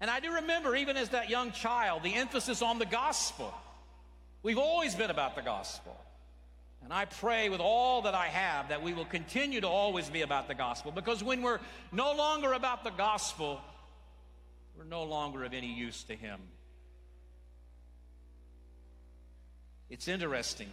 And 0.00 0.10
I 0.10 0.20
do 0.20 0.34
remember, 0.34 0.74
even 0.76 0.96
as 0.96 1.10
that 1.10 1.30
young 1.30 1.52
child, 1.52 2.02
the 2.02 2.14
emphasis 2.14 2.62
on 2.62 2.78
the 2.78 2.86
gospel. 2.86 3.52
We've 4.42 4.58
always 4.58 4.94
been 4.94 5.10
about 5.10 5.36
the 5.36 5.42
gospel. 5.42 5.96
And 6.82 6.92
I 6.92 7.06
pray 7.06 7.48
with 7.48 7.60
all 7.60 8.02
that 8.02 8.14
I 8.14 8.26
have 8.26 8.68
that 8.68 8.82
we 8.82 8.94
will 8.94 9.06
continue 9.06 9.60
to 9.60 9.68
always 9.68 10.08
be 10.08 10.22
about 10.22 10.46
the 10.46 10.54
gospel 10.54 10.92
because 10.92 11.24
when 11.24 11.42
we're 11.42 11.58
no 11.90 12.14
longer 12.14 12.52
about 12.52 12.84
the 12.84 12.90
gospel, 12.90 13.60
we're 14.78 14.84
no 14.84 15.02
longer 15.04 15.44
of 15.44 15.52
any 15.52 15.72
use 15.72 16.04
to 16.04 16.14
Him. 16.14 16.38
It's 19.90 20.08
interesting 20.08 20.68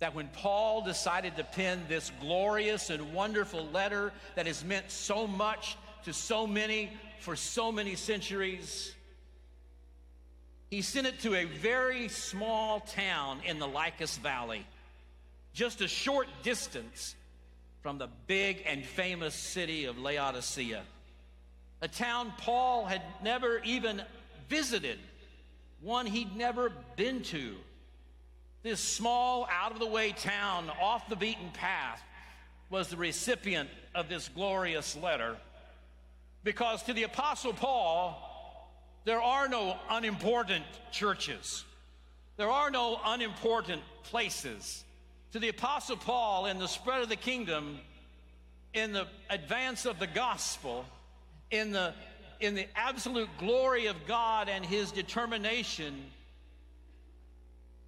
that 0.00 0.14
when 0.14 0.28
Paul 0.28 0.82
decided 0.82 1.36
to 1.36 1.44
pen 1.44 1.84
this 1.88 2.10
glorious 2.20 2.90
and 2.90 3.12
wonderful 3.12 3.66
letter 3.66 4.12
that 4.34 4.46
has 4.46 4.64
meant 4.64 4.90
so 4.90 5.26
much 5.26 5.76
to 6.04 6.12
so 6.12 6.46
many 6.46 6.90
for 7.20 7.36
so 7.36 7.70
many 7.70 7.94
centuries, 7.94 8.94
he 10.70 10.82
sent 10.82 11.06
it 11.06 11.20
to 11.20 11.34
a 11.34 11.44
very 11.44 12.08
small 12.08 12.80
town 12.80 13.40
in 13.44 13.58
the 13.58 13.68
Lycus 13.68 14.16
Valley, 14.18 14.64
just 15.52 15.80
a 15.80 15.88
short 15.88 16.28
distance 16.42 17.14
from 17.82 17.98
the 17.98 18.08
big 18.26 18.62
and 18.66 18.84
famous 18.84 19.34
city 19.34 19.84
of 19.84 19.98
Laodicea, 19.98 20.82
a 21.82 21.88
town 21.88 22.32
Paul 22.38 22.84
had 22.84 23.02
never 23.22 23.58
even 23.64 24.02
visited, 24.48 24.98
one 25.80 26.06
he'd 26.06 26.36
never 26.36 26.72
been 26.96 27.22
to. 27.22 27.54
This 28.62 28.80
small, 28.80 29.48
out 29.50 29.72
of 29.72 29.78
the 29.78 29.86
way 29.86 30.12
town 30.12 30.70
off 30.80 31.08
the 31.08 31.16
beaten 31.16 31.50
path 31.52 32.02
was 32.68 32.88
the 32.88 32.96
recipient 32.96 33.70
of 33.94 34.08
this 34.08 34.28
glorious 34.28 34.96
letter. 34.96 35.36
Because 36.44 36.82
to 36.84 36.92
the 36.92 37.04
Apostle 37.04 37.52
Paul, 37.52 38.26
there 39.04 39.20
are 39.20 39.48
no 39.48 39.76
unimportant 39.88 40.64
churches. 40.92 41.64
There 42.36 42.50
are 42.50 42.70
no 42.70 43.00
unimportant 43.04 43.82
places. 44.04 44.84
To 45.32 45.38
the 45.38 45.48
Apostle 45.48 45.96
Paul, 45.96 46.46
in 46.46 46.58
the 46.58 46.68
spread 46.68 47.02
of 47.02 47.08
the 47.08 47.16
kingdom, 47.16 47.78
in 48.74 48.92
the 48.92 49.06
advance 49.28 49.84
of 49.86 49.98
the 49.98 50.06
gospel, 50.06 50.84
in 51.50 51.72
the, 51.72 51.94
in 52.40 52.54
the 52.54 52.66
absolute 52.74 53.28
glory 53.38 53.86
of 53.86 54.06
God 54.06 54.48
and 54.48 54.64
his 54.64 54.92
determination, 54.92 55.94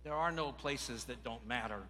there 0.04 0.14
are 0.14 0.30
no 0.30 0.52
places 0.52 1.04
that 1.04 1.24
don't 1.24 1.46
matter. 1.46 1.80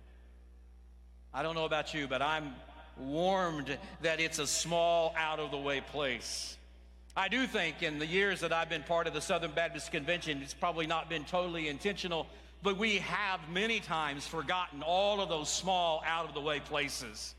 I 1.35 1.43
don't 1.43 1.55
know 1.55 1.65
about 1.65 1.95
you, 1.95 2.07
but 2.07 2.23
I'm 2.23 2.55
warmed 2.99 3.77
that 4.03 4.21
it's 4.21 4.39
a 4.39 4.47
small, 4.47 5.15
out 5.17 5.41
of 5.41 5.51
the 5.51 5.57
way 5.57 5.81
place. 5.81 6.57
I 7.17 7.29
do 7.29 7.47
think 7.47 7.83
in 7.83 7.99
the 7.99 8.07
years 8.07 8.41
that 8.41 8.53
I've 8.53 8.69
been 8.69 8.83
part 8.85 9.07
of 9.07 9.15
the 9.15 9.21
Southern 9.21 9.51
Baptist 9.51 9.91
Convention, 9.93 10.41
it's 10.43 10.55
probably 10.55 10.87
not 10.87 11.09
been 11.09 11.25
totally 11.25 11.69
intentional, 11.69 12.27
but 12.63 12.79
we 12.79 12.99
have 12.99 13.41
many 13.51 13.81
times 13.81 14.27
forgotten 14.27 14.83
all 14.83 15.21
of 15.21 15.29
those 15.29 15.51
small, 15.51 16.03
out 16.07 16.29
of 16.29 16.35
the 16.35 16.41
way 16.41 16.61
places. 16.61 17.35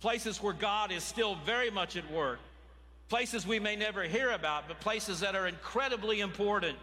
Places 0.00 0.42
where 0.42 0.54
God 0.54 0.90
is 0.92 1.04
still 1.04 1.36
very 1.44 1.70
much 1.70 1.96
at 1.96 2.10
work. 2.10 2.38
Places 3.10 3.44
we 3.44 3.58
may 3.58 3.74
never 3.74 4.04
hear 4.04 4.30
about, 4.30 4.68
but 4.68 4.78
places 4.80 5.20
that 5.20 5.34
are 5.34 5.48
incredibly 5.48 6.20
important. 6.20 6.78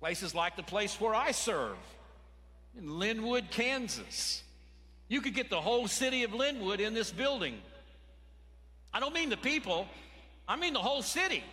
Places 0.00 0.34
like 0.34 0.56
the 0.56 0.64
place 0.64 1.00
where 1.00 1.14
I 1.14 1.30
serve 1.30 1.76
in 2.76 2.98
Linwood, 2.98 3.52
Kansas. 3.52 4.42
You 5.06 5.20
could 5.20 5.34
get 5.34 5.48
the 5.48 5.60
whole 5.60 5.86
city 5.86 6.24
of 6.24 6.34
Linwood 6.34 6.80
in 6.80 6.92
this 6.92 7.12
building. 7.12 7.54
I 8.92 8.98
don't 8.98 9.14
mean 9.14 9.30
the 9.30 9.36
people, 9.36 9.86
I 10.48 10.56
mean 10.56 10.72
the 10.72 10.80
whole 10.80 11.02
city. 11.02 11.44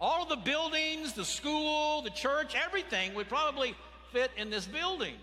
All 0.00 0.24
the 0.24 0.36
buildings, 0.36 1.12
the 1.12 1.26
school, 1.26 2.00
the 2.00 2.10
church, 2.10 2.54
everything 2.54 3.14
would 3.14 3.28
probably 3.28 3.74
fit 4.10 4.30
in 4.38 4.48
this 4.48 4.64
building. 4.66 5.14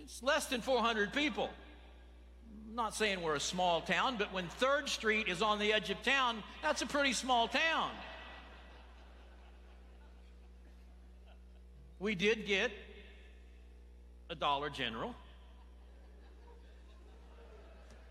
It's 0.00 0.24
less 0.24 0.46
than 0.46 0.60
400 0.60 1.12
people. 1.12 1.50
Not 2.76 2.94
saying 2.94 3.22
we're 3.22 3.36
a 3.36 3.40
small 3.40 3.80
town, 3.80 4.16
but 4.18 4.34
when 4.34 4.48
3rd 4.60 4.90
Street 4.90 5.28
is 5.28 5.40
on 5.40 5.58
the 5.58 5.72
edge 5.72 5.88
of 5.88 6.02
town, 6.02 6.42
that's 6.62 6.82
a 6.82 6.86
pretty 6.86 7.14
small 7.14 7.48
town. 7.48 7.90
We 11.98 12.14
did 12.14 12.46
get 12.46 12.70
a 14.28 14.34
Dollar 14.34 14.68
General. 14.68 15.14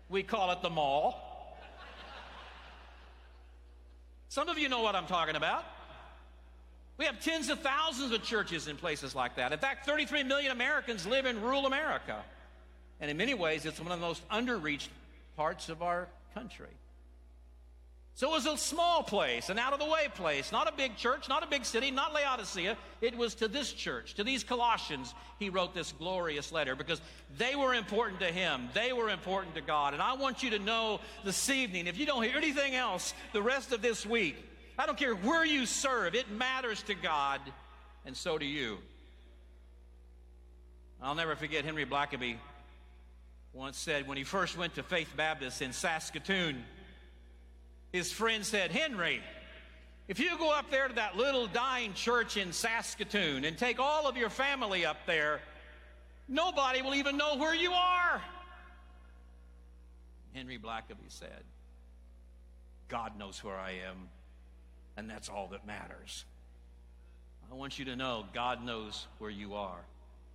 We 0.08 0.24
call 0.24 0.50
it 0.50 0.62
the 0.62 0.70
mall. 0.70 1.60
Some 4.28 4.48
of 4.48 4.58
you 4.58 4.68
know 4.68 4.82
what 4.82 4.96
I'm 4.96 5.06
talking 5.06 5.36
about. 5.36 5.64
We 6.98 7.04
have 7.04 7.20
tens 7.20 7.50
of 7.50 7.60
thousands 7.60 8.10
of 8.10 8.24
churches 8.24 8.66
in 8.66 8.74
places 8.74 9.14
like 9.14 9.36
that. 9.36 9.52
In 9.52 9.60
fact, 9.60 9.86
33 9.86 10.24
million 10.24 10.50
Americans 10.50 11.06
live 11.06 11.24
in 11.24 11.40
rural 11.40 11.66
America. 11.66 12.24
And 13.00 13.10
in 13.10 13.16
many 13.16 13.34
ways, 13.34 13.66
it's 13.66 13.80
one 13.80 13.92
of 13.92 14.00
the 14.00 14.06
most 14.06 14.26
underreached 14.28 14.88
parts 15.36 15.68
of 15.68 15.82
our 15.82 16.08
country. 16.34 16.68
So 18.16 18.30
it 18.30 18.32
was 18.32 18.46
a 18.46 18.56
small 18.56 19.02
place, 19.02 19.50
an 19.50 19.58
out 19.58 19.74
of 19.74 19.78
the 19.78 19.84
way 19.84 20.08
place, 20.14 20.50
not 20.50 20.66
a 20.66 20.72
big 20.74 20.96
church, 20.96 21.28
not 21.28 21.42
a 21.42 21.46
big 21.46 21.66
city, 21.66 21.90
not 21.90 22.14
Laodicea. 22.14 22.74
It 23.02 23.14
was 23.14 23.34
to 23.34 23.48
this 23.48 23.70
church, 23.70 24.14
to 24.14 24.24
these 24.24 24.42
Colossians, 24.42 25.14
he 25.38 25.50
wrote 25.50 25.74
this 25.74 25.92
glorious 25.92 26.50
letter 26.50 26.74
because 26.74 27.02
they 27.36 27.54
were 27.56 27.74
important 27.74 28.20
to 28.20 28.32
him. 28.32 28.70
They 28.72 28.94
were 28.94 29.10
important 29.10 29.54
to 29.56 29.60
God. 29.60 29.92
And 29.92 30.02
I 30.02 30.14
want 30.14 30.42
you 30.42 30.48
to 30.50 30.58
know 30.58 31.00
this 31.24 31.50
evening, 31.50 31.88
if 31.88 31.98
you 31.98 32.06
don't 32.06 32.22
hear 32.22 32.38
anything 32.38 32.74
else 32.74 33.12
the 33.34 33.42
rest 33.42 33.72
of 33.72 33.82
this 33.82 34.06
week, 34.06 34.36
I 34.78 34.86
don't 34.86 34.96
care 34.96 35.14
where 35.14 35.44
you 35.44 35.66
serve, 35.66 36.14
it 36.14 36.30
matters 36.30 36.82
to 36.84 36.94
God, 36.94 37.42
and 38.06 38.16
so 38.16 38.38
do 38.38 38.46
you. 38.46 38.78
I'll 41.02 41.14
never 41.14 41.36
forget 41.36 41.66
Henry 41.66 41.84
Blackaby 41.84 42.36
once 43.56 43.78
said 43.78 44.06
when 44.06 44.18
he 44.18 44.24
first 44.24 44.58
went 44.58 44.74
to 44.74 44.82
Faith 44.82 45.08
Baptist 45.16 45.62
in 45.62 45.72
Saskatoon 45.72 46.62
his 47.96 48.12
friend 48.12 48.44
said, 48.44 48.70
Henry, 48.70 49.22
if 50.08 50.20
you 50.20 50.36
go 50.38 50.52
up 50.52 50.70
there 50.70 50.88
to 50.88 50.94
that 50.96 51.16
little 51.16 51.46
dying 51.46 51.94
church 51.94 52.36
in 52.36 52.52
Saskatoon 52.52 53.44
and 53.44 53.56
take 53.56 53.80
all 53.80 54.06
of 54.06 54.16
your 54.16 54.28
family 54.28 54.84
up 54.84 54.98
there, 55.06 55.40
nobody 56.28 56.82
will 56.82 56.94
even 56.94 57.16
know 57.16 57.36
where 57.36 57.54
you 57.54 57.72
are. 57.72 58.20
Henry 60.34 60.58
Blackaby 60.58 61.08
said, 61.08 61.42
God 62.88 63.18
knows 63.18 63.42
where 63.42 63.56
I 63.56 63.70
am, 63.88 64.08
and 64.96 65.08
that's 65.08 65.28
all 65.28 65.48
that 65.48 65.66
matters. 65.66 66.24
I 67.50 67.54
want 67.54 67.78
you 67.78 67.86
to 67.86 67.96
know 67.96 68.26
God 68.34 68.64
knows 68.64 69.06
where 69.18 69.30
you 69.30 69.54
are, 69.54 69.80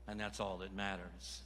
and 0.08 0.20
that's 0.20 0.40
all 0.40 0.58
that 0.58 0.74
matters. 0.74 1.42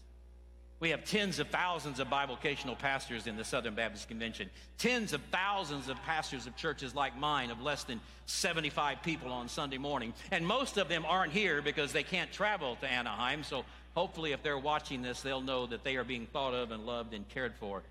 We 0.81 0.89
have 0.89 1.05
tens 1.05 1.39
of 1.39 1.47
thousands 1.47 1.99
of 1.99 2.09
bivocational 2.09 2.77
pastors 2.77 3.27
in 3.27 3.37
the 3.37 3.45
Southern 3.45 3.75
Baptist 3.75 4.09
Convention, 4.09 4.49
tens 4.77 5.13
of 5.13 5.21
thousands 5.31 5.87
of 5.87 6.01
pastors 6.03 6.47
of 6.47 6.55
churches 6.57 6.93
like 6.93 7.17
mine 7.17 7.49
of 7.49 7.61
less 7.61 7.85
than 7.85 8.01
75 8.25 9.01
people 9.01 9.31
on 9.31 9.47
Sunday 9.47 9.77
morning. 9.77 10.13
And 10.31 10.45
most 10.45 10.77
of 10.77 10.89
them 10.89 11.05
aren't 11.07 11.31
here 11.31 11.61
because 11.61 11.93
they 11.93 12.03
can't 12.03 12.31
travel 12.31 12.75
to 12.81 12.91
Anaheim. 12.91 13.43
So 13.43 13.63
hopefully, 13.95 14.33
if 14.33 14.43
they're 14.43 14.59
watching 14.59 15.01
this, 15.01 15.21
they'll 15.21 15.41
know 15.41 15.65
that 15.67 15.85
they 15.85 15.95
are 15.95 16.03
being 16.03 16.27
thought 16.27 16.53
of 16.53 16.71
and 16.71 16.85
loved 16.85 17.13
and 17.13 17.27
cared 17.29 17.55
for. 17.55 17.81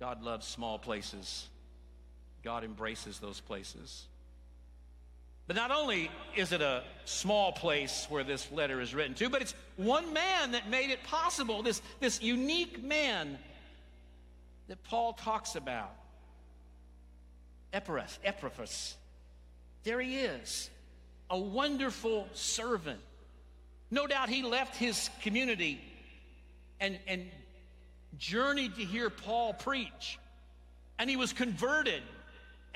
God 0.00 0.22
loves 0.22 0.46
small 0.46 0.78
places, 0.78 1.48
God 2.42 2.64
embraces 2.64 3.20
those 3.20 3.40
places. 3.40 4.06
But 5.48 5.56
not 5.56 5.70
only 5.70 6.10
is 6.36 6.52
it 6.52 6.60
a 6.60 6.84
small 7.06 7.52
place 7.52 8.06
where 8.10 8.22
this 8.22 8.52
letter 8.52 8.82
is 8.82 8.94
written 8.94 9.14
to, 9.14 9.30
but 9.30 9.40
it's 9.40 9.54
one 9.76 10.12
man 10.12 10.52
that 10.52 10.68
made 10.68 10.90
it 10.90 11.02
possible, 11.04 11.62
this, 11.62 11.80
this 12.00 12.22
unique 12.22 12.84
man 12.84 13.38
that 14.68 14.84
Paul 14.84 15.14
talks 15.14 15.56
about. 15.56 15.90
Epaphras. 17.72 18.94
There 19.84 20.00
he 20.00 20.18
is, 20.18 20.68
a 21.30 21.38
wonderful 21.38 22.28
servant. 22.34 23.00
No 23.90 24.06
doubt 24.06 24.28
he 24.28 24.42
left 24.42 24.76
his 24.76 25.08
community 25.22 25.80
and, 26.78 26.98
and 27.06 27.26
journeyed 28.18 28.74
to 28.74 28.84
hear 28.84 29.08
Paul 29.08 29.54
preach. 29.54 30.18
And 30.98 31.08
he 31.08 31.16
was 31.16 31.32
converted. 31.32 32.02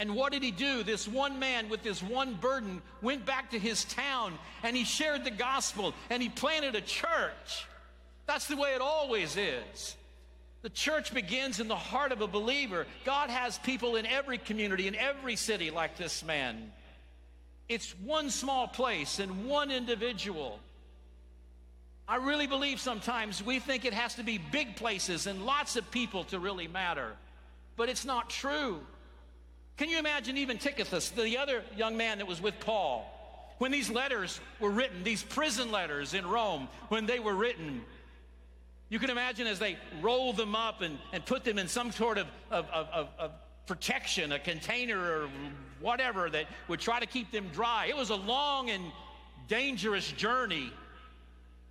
And 0.02 0.16
what 0.16 0.32
did 0.32 0.42
he 0.42 0.50
do? 0.50 0.82
This 0.82 1.06
one 1.06 1.38
man 1.38 1.68
with 1.68 1.84
this 1.84 2.02
one 2.02 2.34
burden 2.34 2.82
went 3.02 3.24
back 3.24 3.52
to 3.52 3.58
his 3.58 3.84
town 3.84 4.36
and 4.64 4.76
he 4.76 4.82
shared 4.82 5.22
the 5.22 5.30
gospel 5.30 5.94
and 6.10 6.20
he 6.20 6.28
planted 6.28 6.74
a 6.74 6.80
church. 6.80 7.68
That's 8.26 8.48
the 8.48 8.56
way 8.56 8.70
it 8.74 8.80
always 8.80 9.36
is. 9.36 9.96
The 10.62 10.70
church 10.70 11.14
begins 11.14 11.60
in 11.60 11.68
the 11.68 11.76
heart 11.76 12.10
of 12.10 12.20
a 12.20 12.26
believer. 12.26 12.88
God 13.04 13.30
has 13.30 13.58
people 13.58 13.94
in 13.94 14.04
every 14.04 14.38
community, 14.38 14.88
in 14.88 14.96
every 14.96 15.36
city 15.36 15.70
like 15.70 15.96
this 15.96 16.24
man. 16.24 16.72
It's 17.68 17.92
one 18.00 18.30
small 18.30 18.66
place 18.66 19.20
and 19.20 19.46
one 19.46 19.70
individual. 19.70 20.58
I 22.08 22.16
really 22.16 22.48
believe 22.48 22.80
sometimes 22.80 23.40
we 23.40 23.60
think 23.60 23.84
it 23.84 23.94
has 23.94 24.16
to 24.16 24.24
be 24.24 24.38
big 24.38 24.74
places 24.74 25.28
and 25.28 25.46
lots 25.46 25.76
of 25.76 25.88
people 25.92 26.24
to 26.24 26.40
really 26.40 26.66
matter, 26.66 27.12
but 27.76 27.88
it's 27.88 28.04
not 28.04 28.30
true. 28.30 28.80
Can 29.76 29.88
you 29.88 29.98
imagine 29.98 30.36
even 30.36 30.58
Tychicus, 30.58 31.10
the 31.10 31.38
other 31.38 31.62
young 31.76 31.96
man 31.96 32.18
that 32.18 32.26
was 32.26 32.40
with 32.40 32.58
Paul, 32.60 33.08
when 33.58 33.70
these 33.70 33.90
letters 33.90 34.40
were 34.60 34.70
written, 34.70 35.02
these 35.02 35.22
prison 35.22 35.70
letters 35.70 36.14
in 36.14 36.26
Rome, 36.26 36.68
when 36.88 37.06
they 37.06 37.18
were 37.18 37.34
written? 37.34 37.82
You 38.88 38.98
can 38.98 39.08
imagine 39.08 39.46
as 39.46 39.58
they 39.58 39.78
rolled 40.02 40.36
them 40.36 40.54
up 40.54 40.82
and, 40.82 40.98
and 41.12 41.24
put 41.24 41.44
them 41.44 41.58
in 41.58 41.68
some 41.68 41.92
sort 41.92 42.18
of, 42.18 42.26
of, 42.50 42.66
of, 42.68 43.08
of 43.18 43.30
protection, 43.66 44.32
a 44.32 44.38
container 44.38 44.98
or 44.98 45.28
whatever 45.80 46.28
that 46.28 46.46
would 46.68 46.80
try 46.80 47.00
to 47.00 47.06
keep 47.06 47.30
them 47.30 47.48
dry. 47.52 47.86
It 47.86 47.96
was 47.96 48.10
a 48.10 48.16
long 48.16 48.68
and 48.68 48.84
dangerous 49.48 50.10
journey 50.12 50.70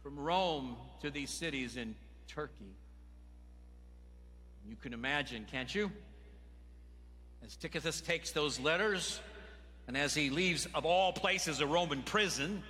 from 0.01 0.17
Rome 0.17 0.75
to 1.01 1.11
these 1.11 1.29
cities 1.29 1.77
in 1.77 1.95
Turkey. 2.27 2.73
You 4.67 4.75
can 4.81 4.93
imagine, 4.93 5.45
can't 5.51 5.73
you? 5.73 5.91
As 7.43 7.55
Tychicus 7.55 8.01
takes 8.01 8.31
those 8.31 8.59
letters, 8.59 9.19
and 9.87 9.97
as 9.97 10.13
he 10.13 10.29
leaves, 10.29 10.67
of 10.75 10.85
all 10.85 11.11
places, 11.11 11.59
a 11.59 11.67
Roman 11.67 12.03
prison, 12.03 12.63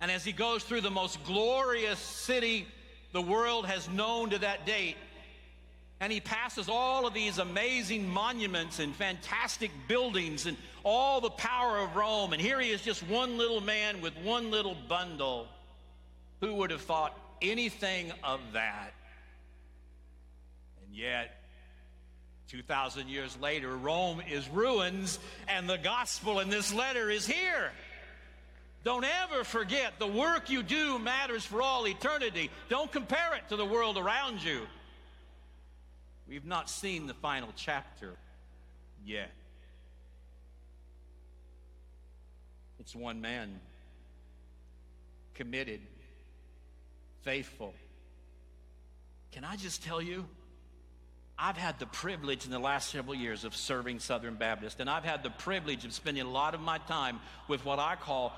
and 0.00 0.10
as 0.10 0.24
he 0.24 0.32
goes 0.32 0.64
through 0.64 0.82
the 0.82 0.90
most 0.90 1.22
glorious 1.24 1.98
city 1.98 2.66
the 3.12 3.22
world 3.22 3.66
has 3.66 3.88
known 3.90 4.30
to 4.30 4.38
that 4.38 4.66
date, 4.66 4.96
and 6.00 6.12
he 6.12 6.20
passes 6.20 6.68
all 6.68 7.06
of 7.06 7.14
these 7.14 7.38
amazing 7.38 8.08
monuments 8.08 8.80
and 8.80 8.94
fantastic 8.96 9.70
buildings 9.86 10.46
and 10.46 10.56
all 10.82 11.20
the 11.20 11.30
power 11.30 11.78
of 11.78 11.94
Rome, 11.94 12.32
and 12.32 12.42
here 12.42 12.58
he 12.58 12.70
is 12.70 12.82
just 12.82 13.02
one 13.08 13.38
little 13.38 13.60
man 13.60 14.00
with 14.00 14.16
one 14.18 14.50
little 14.50 14.76
bundle. 14.88 15.46
Who 16.40 16.54
would 16.54 16.70
have 16.70 16.80
thought 16.80 17.16
anything 17.40 18.12
of 18.24 18.40
that? 18.54 18.94
And 20.84 20.96
yet, 20.96 21.41
2,000 22.48 23.08
years 23.08 23.36
later, 23.40 23.76
Rome 23.76 24.20
is 24.30 24.48
ruins, 24.48 25.18
and 25.48 25.68
the 25.68 25.78
gospel 25.78 26.40
in 26.40 26.50
this 26.50 26.72
letter 26.72 27.08
is 27.08 27.26
here. 27.26 27.72
Don't 28.84 29.04
ever 29.04 29.44
forget 29.44 29.94
the 29.98 30.06
work 30.06 30.50
you 30.50 30.62
do 30.62 30.98
matters 30.98 31.44
for 31.44 31.62
all 31.62 31.86
eternity. 31.86 32.50
Don't 32.68 32.90
compare 32.90 33.34
it 33.36 33.48
to 33.48 33.56
the 33.56 33.64
world 33.64 33.96
around 33.96 34.42
you. 34.42 34.60
We've 36.28 36.44
not 36.44 36.68
seen 36.68 37.06
the 37.06 37.14
final 37.14 37.50
chapter 37.56 38.14
yet. 39.04 39.30
It's 42.80 42.94
one 42.96 43.20
man 43.20 43.60
committed 45.34 45.80
faithful. 47.22 47.74
Can 49.30 49.44
I 49.44 49.56
just 49.56 49.84
tell 49.84 50.02
you? 50.02 50.26
I've 51.44 51.56
had 51.56 51.80
the 51.80 51.86
privilege 51.86 52.44
in 52.44 52.52
the 52.52 52.60
last 52.60 52.90
several 52.90 53.16
years 53.16 53.42
of 53.42 53.56
serving 53.56 53.98
Southern 53.98 54.36
Baptist, 54.36 54.78
and 54.78 54.88
I've 54.88 55.02
had 55.02 55.24
the 55.24 55.30
privilege 55.30 55.84
of 55.84 55.92
spending 55.92 56.22
a 56.22 56.30
lot 56.30 56.54
of 56.54 56.60
my 56.60 56.78
time 56.78 57.18
with 57.48 57.64
what 57.64 57.80
I 57.80 57.96
call 57.96 58.32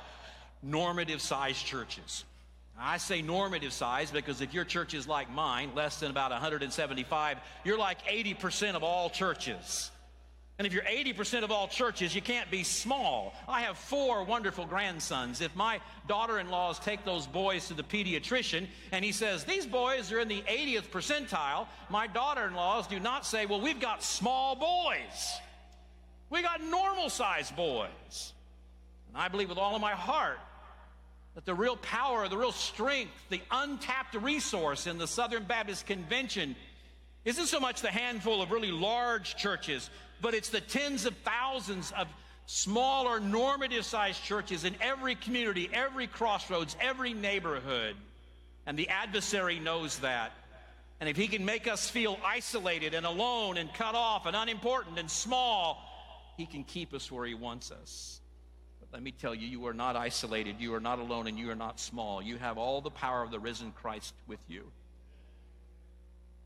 normative 0.63 1.21
sized 1.21 1.67
churches. 1.67 2.25
I 2.81 2.97
say 2.97 3.21
normative 3.21 3.75
size 3.75 4.11
because 4.11 4.41
if 4.41 4.55
your 4.55 4.65
church 4.65 4.95
is 4.95 5.07
like 5.07 5.31
mine, 5.31 5.73
less 5.75 6.01
than 6.01 6.11
about 6.11 6.31
175, 6.31 7.39
you're 7.63 7.77
like 7.77 8.03
80% 8.07 8.75
of 8.75 8.83
all 8.83 9.11
churches. 9.11 9.91
And 10.57 10.69
if 10.69 10.73
you're 10.73 10.85
80% 10.85 11.43
of 11.43 11.51
all 11.51 11.67
churches, 11.67 12.15
you 12.15 12.23
can't 12.23 12.49
be 12.49 12.63
small. 12.63 13.35
I 13.49 13.63
have 13.63 13.77
four 13.77 14.23
wonderful 14.23 14.67
grandsons. 14.67 15.41
If 15.41 15.55
my 15.57 15.81
daughter 16.07 16.39
in 16.39 16.49
laws 16.49 16.79
take 16.79 17.05
those 17.05 17.27
boys 17.27 17.67
to 17.69 17.75
the 17.75 17.83
pediatrician 17.83 18.69
and 18.93 19.05
he 19.05 19.11
says, 19.11 19.43
These 19.43 19.67
boys 19.67 20.13
are 20.13 20.21
in 20.21 20.29
the 20.29 20.43
80th 20.43 20.91
percentile, 20.91 21.67
my 21.91 22.07
daughter 22.07 22.47
in 22.47 22.55
laws 22.55 22.87
do 22.87 23.01
not 23.01 23.27
say, 23.27 23.47
Well, 23.47 23.61
we've 23.61 23.81
got 23.81 24.05
small 24.05 24.55
boys. 24.55 25.41
We 26.31 26.41
got 26.43 26.63
normal 26.63 27.11
sized 27.11 27.57
boys. 27.57 28.33
And 29.09 29.17
I 29.21 29.27
believe 29.27 29.49
with 29.49 29.59
all 29.59 29.75
of 29.75 29.81
my 29.81 29.93
heart 29.93 30.39
that 31.35 31.45
the 31.45 31.55
real 31.55 31.77
power, 31.77 32.29
the 32.29 32.39
real 32.39 32.53
strength, 32.53 33.11
the 33.29 33.43
untapped 33.51 34.15
resource 34.15 34.87
in 34.87 34.99
the 34.99 35.09
Southern 35.09 35.43
Baptist 35.43 35.87
Convention 35.87 36.55
isn't 37.25 37.47
so 37.47 37.61
much 37.61 37.81
the 37.81 37.91
handful 37.91 38.43
of 38.43 38.51
really 38.51 38.73
large 38.73 39.37
churches 39.37 39.91
but 40.25 40.33
it's 40.33 40.49
the 40.49 40.61
tens 40.63 41.05
of 41.05 41.15
thousands 41.19 41.93
of 41.93 42.09
smaller 42.47 43.21
normative 43.21 43.85
sized 43.85 44.23
churches 44.23 44.65
in 44.65 44.75
every 44.81 45.15
community, 45.15 45.69
every 45.71 46.07
crossroads, 46.07 46.77
every 46.81 47.13
neighborhood. 47.13 47.95
And 48.67 48.79
the 48.79 48.89
adversary 48.89 49.59
knows 49.59 49.99
that. 49.99 50.33
And 51.01 51.09
if 51.09 51.17
he 51.19 51.29
can 51.29 51.45
make 51.45 51.69
us 51.69 51.91
feel 51.91 52.19
isolated 52.25 52.95
and 52.95 53.05
alone 53.05 53.59
and 53.59 53.73
cut 53.75 53.95
off 53.95 54.25
and 54.25 54.35
unimportant 54.35 54.99
and 54.99 55.11
small, 55.11 55.83
he 56.39 56.47
can 56.47 56.65
keep 56.65 56.95
us 56.95 57.13
where 57.13 57.27
he 57.27 57.35
wants 57.35 57.71
us. 57.71 58.21
But 58.81 58.89
let 58.95 59.03
me 59.03 59.13
tell 59.13 59.35
you, 59.35 59.47
you 59.47 59.67
are 59.67 59.75
not 59.75 59.97
isolated, 59.97 60.57
you 60.59 60.75
are 60.75 60.81
not 60.81 61.01
alone, 61.01 61.27
and 61.27 61.39
you 61.39 61.51
are 61.51 61.57
not 61.57 61.79
small. 61.79 62.23
You 62.23 62.39
have 62.39 62.57
all 62.57 62.81
the 62.81 62.91
power 62.91 63.23
of 63.23 63.31
the 63.31 63.39
risen 63.39 63.73
Christ 63.73 64.15
with 64.27 64.41
you. 64.49 64.71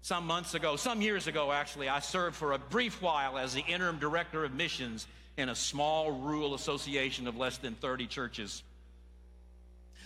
Some 0.02 0.26
months 0.26 0.54
ago, 0.54 0.76
some 0.76 1.02
years 1.02 1.26
ago 1.26 1.52
actually, 1.52 1.88
I 1.88 2.00
served 2.00 2.36
for 2.36 2.52
a 2.52 2.58
brief 2.58 3.02
while 3.02 3.36
as 3.36 3.54
the 3.54 3.60
interim 3.60 3.98
director 3.98 4.44
of 4.44 4.54
missions 4.54 5.06
in 5.36 5.48
a 5.48 5.54
small 5.54 6.10
rural 6.10 6.54
association 6.54 7.26
of 7.26 7.36
less 7.36 7.58
than 7.58 7.74
30 7.74 8.06
churches. 8.06 8.62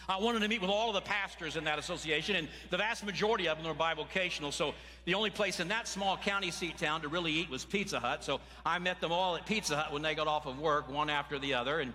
I 0.09 0.18
wanted 0.18 0.40
to 0.40 0.48
meet 0.48 0.61
with 0.61 0.70
all 0.70 0.88
of 0.88 0.94
the 0.94 1.00
pastors 1.00 1.57
in 1.57 1.64
that 1.64 1.78
association, 1.78 2.35
and 2.35 2.48
the 2.70 2.76
vast 2.76 3.05
majority 3.07 3.48
of 3.48 3.57
them 3.57 3.66
were 3.66 3.74
bivocational. 3.74 4.52
So 4.52 4.74
the 5.05 5.14
only 5.14 5.31
place 5.31 5.61
in 5.61 5.68
that 5.68 5.87
small 5.87 6.16
county 6.16 6.50
seat 6.50 6.76
town 6.76 7.02
to 7.02 7.09
really 7.09 7.33
eat 7.33 7.48
was 7.48 7.64
Pizza 7.64 8.00
Hut. 8.00 8.24
So 8.24 8.40
I 8.66 8.78
met 8.81 9.00
them 9.00 9.12
all 9.12 9.37
at 9.37 9.46
Pizza 9.46 9.76
Hut 9.76 9.92
when 9.92 10.02
they 10.02 10.14
got 10.14 10.26
off 10.26 10.46
of 10.46 10.59
work, 10.59 10.90
one 10.90 11.09
after 11.09 11.38
the 11.38 11.55
other. 11.55 11.81
And 11.81 11.92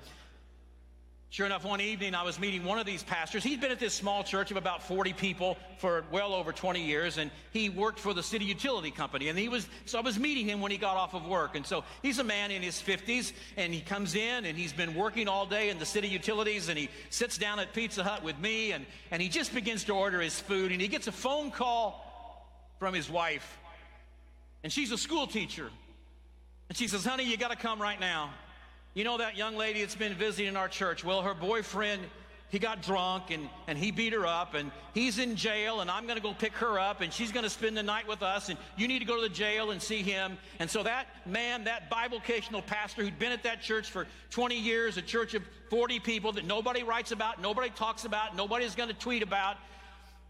Sure 1.29 1.45
enough, 1.45 1.65
one 1.65 1.81
evening 1.81 2.15
I 2.15 2.23
was 2.23 2.39
meeting 2.39 2.63
one 2.63 2.79
of 2.79 2.85
these 2.85 3.03
pastors. 3.03 3.43
He'd 3.43 3.59
been 3.59 3.71
at 3.71 3.79
this 3.79 3.93
small 3.93 4.23
church 4.23 4.49
of 4.49 4.55
about 4.55 4.81
40 4.81 5.11
people 5.11 5.57
for 5.77 6.05
well 6.09 6.33
over 6.33 6.53
20 6.53 6.81
years, 6.81 7.17
and 7.17 7.29
he 7.51 7.69
worked 7.69 7.99
for 7.99 8.13
the 8.13 8.23
city 8.23 8.45
utility 8.45 8.91
company. 8.91 9.27
And 9.27 9.37
he 9.37 9.49
was, 9.49 9.67
so 9.85 9.97
I 9.99 10.01
was 10.01 10.17
meeting 10.17 10.47
him 10.47 10.61
when 10.61 10.71
he 10.71 10.77
got 10.77 10.95
off 10.95 11.13
of 11.13 11.27
work. 11.27 11.57
And 11.57 11.65
so 11.65 11.83
he's 12.01 12.19
a 12.19 12.23
man 12.23 12.49
in 12.51 12.61
his 12.61 12.81
50s, 12.81 13.33
and 13.57 13.73
he 13.73 13.81
comes 13.81 14.15
in 14.15 14.45
and 14.45 14.57
he's 14.57 14.71
been 14.71 14.95
working 14.95 15.27
all 15.27 15.45
day 15.45 15.69
in 15.69 15.79
the 15.79 15.85
city 15.85 16.07
utilities, 16.07 16.69
and 16.69 16.77
he 16.77 16.89
sits 17.09 17.37
down 17.37 17.59
at 17.59 17.73
Pizza 17.73 18.05
Hut 18.05 18.23
with 18.23 18.39
me, 18.39 18.71
and, 18.71 18.85
and 19.11 19.21
he 19.21 19.27
just 19.27 19.53
begins 19.53 19.83
to 19.85 19.93
order 19.93 20.21
his 20.21 20.39
food, 20.39 20.71
and 20.71 20.79
he 20.79 20.87
gets 20.87 21.07
a 21.07 21.11
phone 21.11 21.51
call 21.51 22.05
from 22.79 22.93
his 22.93 23.09
wife. 23.09 23.57
And 24.63 24.71
she's 24.71 24.93
a 24.93 24.97
school 24.97 25.27
teacher. 25.27 25.69
And 26.69 26.77
she 26.77 26.87
says, 26.87 27.05
Honey, 27.05 27.25
you 27.25 27.35
got 27.35 27.51
to 27.51 27.57
come 27.57 27.81
right 27.81 27.99
now. 27.99 28.31
You 28.93 29.03
know 29.03 29.17
that 29.17 29.37
young 29.37 29.55
lady 29.55 29.81
that's 29.81 29.95
been 29.95 30.15
visiting 30.15 30.55
our 30.55 30.67
church? 30.67 31.03
Well, 31.03 31.21
her 31.21 31.35
boyfriend, 31.35 32.01
he 32.49 32.59
got 32.59 32.81
drunk 32.81 33.29
and, 33.29 33.49
and 33.67 33.77
he 33.77 33.91
beat 33.91 34.13
her 34.13 34.25
up 34.25 34.53
and 34.53 34.71
he's 34.93 35.19
in 35.19 35.35
jail 35.35 35.81
and 35.81 35.91
I'm 35.91 36.05
going 36.05 36.15
to 36.15 36.23
go 36.23 36.33
pick 36.33 36.53
her 36.53 36.79
up 36.79 37.01
and 37.01 37.11
she's 37.11 37.31
going 37.31 37.43
to 37.43 37.49
spend 37.49 37.75
the 37.75 37.83
night 37.83 38.07
with 38.07 38.23
us 38.23 38.49
and 38.49 38.57
you 38.77 38.87
need 38.87 38.99
to 38.99 39.05
go 39.05 39.17
to 39.17 39.21
the 39.21 39.33
jail 39.33 39.71
and 39.71 39.81
see 39.81 40.01
him. 40.01 40.37
And 40.59 40.69
so 40.69 40.81
that 40.83 41.07
man, 41.25 41.65
that 41.65 41.91
bivocational 41.91 42.65
pastor 42.65 43.03
who'd 43.03 43.19
been 43.19 43.33
at 43.33 43.43
that 43.43 43.61
church 43.61 43.91
for 43.91 44.07
20 44.29 44.57
years, 44.57 44.95
a 44.97 45.01
church 45.01 45.33
of 45.33 45.43
40 45.69 45.99
people 45.99 46.31
that 46.33 46.45
nobody 46.45 46.83
writes 46.83 47.11
about, 47.11 47.41
nobody 47.41 47.69
talks 47.69 48.05
about, 48.05 48.35
nobody's 48.35 48.75
going 48.75 48.89
to 48.89 48.95
tweet 48.95 49.23
about, 49.23 49.57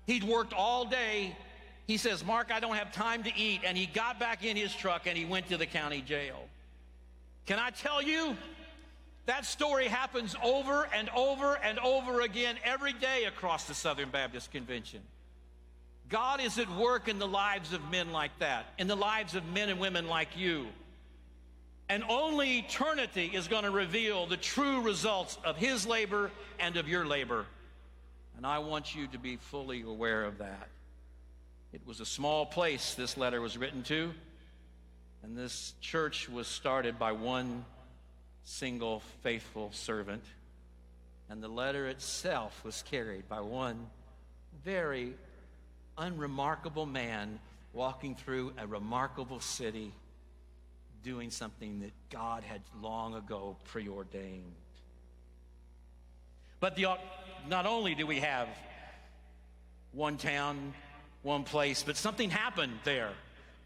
he'd 0.08 0.24
worked 0.24 0.54
all 0.54 0.86
day. 0.86 1.38
He 1.86 1.98
says, 1.98 2.26
Mark, 2.26 2.52
I 2.52 2.60
don't 2.60 2.76
have 2.76 2.92
time 2.92 3.24
to 3.24 3.32
eat. 3.38 3.62
And 3.64 3.78
he 3.78 3.86
got 3.86 4.20
back 4.20 4.44
in 4.44 4.58
his 4.58 4.74
truck 4.74 5.06
and 5.06 5.16
he 5.16 5.24
went 5.24 5.48
to 5.50 5.58
the 5.58 5.68
county 5.68 6.02
jail. 6.02 6.50
Can 7.48 7.60
I 7.60 7.72
tell 7.72 8.02
you? 8.02 8.38
That 9.26 9.46
story 9.46 9.88
happens 9.88 10.36
over 10.42 10.88
and 10.94 11.10
over 11.10 11.56
and 11.56 11.80
over 11.80 12.22
again 12.22 12.56
every 12.64 12.94
day 12.94 13.26
across 13.26 13.66
the 13.66 13.74
Southern 13.74 14.10
Baptist 14.10 14.52
Convention. 14.52 15.02
God 16.10 16.40
is 16.40 16.58
at 16.60 16.70
work 16.78 17.10
in 17.10 17.20
the 17.20 17.28
lives 17.28 17.74
of 17.74 17.92
men 17.92 18.14
like 18.14 18.32
that, 18.40 18.68
in 18.78 18.88
the 18.88 18.96
lives 18.96 19.36
of 19.36 19.46
men 19.52 19.68
and 19.68 19.80
women 19.80 20.08
like 20.08 20.38
you. 20.38 20.68
And 21.90 22.04
only 22.08 22.60
eternity 22.60 23.32
is 23.34 23.48
going 23.48 23.64
to 23.64 23.72
reveal 23.72 24.28
the 24.28 24.38
true 24.38 24.82
results 24.82 25.38
of 25.44 25.58
His 25.58 25.86
labor 25.86 26.32
and 26.60 26.78
of 26.78 26.88
your 26.88 27.06
labor. 27.06 27.46
And 28.38 28.46
I 28.46 28.60
want 28.60 28.96
you 28.96 29.08
to 29.08 29.18
be 29.18 29.38
fully 29.38 29.82
aware 29.82 30.24
of 30.24 30.38
that. 30.38 30.68
It 31.74 31.82
was 31.86 32.00
a 32.00 32.06
small 32.06 32.46
place 32.46 32.94
this 32.94 33.18
letter 33.18 33.42
was 33.42 33.58
written 33.58 33.84
to, 33.84 34.14
and 35.28 35.36
this 35.38 35.74
church 35.82 36.30
was 36.30 36.48
started 36.48 36.98
by 36.98 37.12
one 37.12 37.66
single 38.46 39.02
faithful 39.24 39.70
servant, 39.74 40.24
and 41.30 41.44
the 41.44 41.50
letter 41.50 41.88
itself 41.88 42.64
was 42.64 42.82
carried 42.84 43.28
by 43.28 43.42
one 43.42 43.88
very 44.64 45.14
unremarkable 45.98 46.86
man 46.86 47.40
walking 47.74 48.16
through 48.16 48.54
a 48.58 48.66
remarkable 48.66 49.42
city 49.42 49.92
doing 51.04 51.30
something 51.30 51.82
that 51.82 51.92
God 52.10 52.44
had 52.44 52.62
long 52.82 53.14
ago 53.14 53.58
preordained. 53.66 54.56
But 56.62 56.78
the, 56.78 56.88
not 57.50 57.66
only 57.66 57.96
do 57.96 58.08
we 58.08 58.22
have 58.22 58.48
one 59.92 60.16
town, 60.16 60.74
one 61.22 61.44
place, 61.44 61.84
but 61.84 61.98
something 61.98 62.30
happened 62.30 62.80
there. 62.86 63.12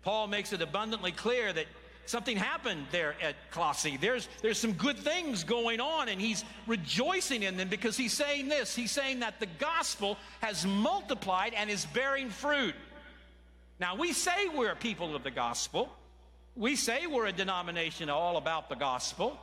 Paul 0.04 0.28
makes 0.28 0.54
it 0.54 0.62
abundantly 0.62 1.12
clear 1.12 1.54
that 1.54 1.66
something 2.06 2.36
happened 2.36 2.88
there 2.92 3.16
at 3.22 3.36
Colossae. 3.52 3.98
There's, 3.98 4.28
there's 4.42 4.58
some 4.58 4.74
good 4.74 4.98
things 4.98 5.44
going 5.44 5.80
on, 5.80 6.10
and 6.10 6.20
he's 6.20 6.44
rejoicing 6.68 7.44
in 7.44 7.58
them 7.58 7.70
because 7.70 7.96
he's 7.98 8.14
saying 8.14 8.48
this. 8.48 8.76
He's 8.76 8.92
saying 8.92 9.20
that 9.20 9.40
the 9.40 9.48
gospel 9.60 10.18
has 10.42 10.66
multiplied 10.66 11.54
and 11.54 11.70
is 11.70 11.86
bearing 11.86 12.30
fruit. 12.30 12.76
Now, 13.80 13.96
we 13.96 14.14
say 14.14 14.48
we're 14.56 14.76
people 14.76 15.16
of 15.16 15.24
the 15.24 15.32
gospel. 15.32 15.90
We 16.56 16.76
say 16.76 17.08
we're 17.08 17.28
a 17.28 17.32
denomination 17.32 18.10
all 18.10 18.38
about 18.38 18.70
the 18.70 18.76
gospel. 18.76 19.40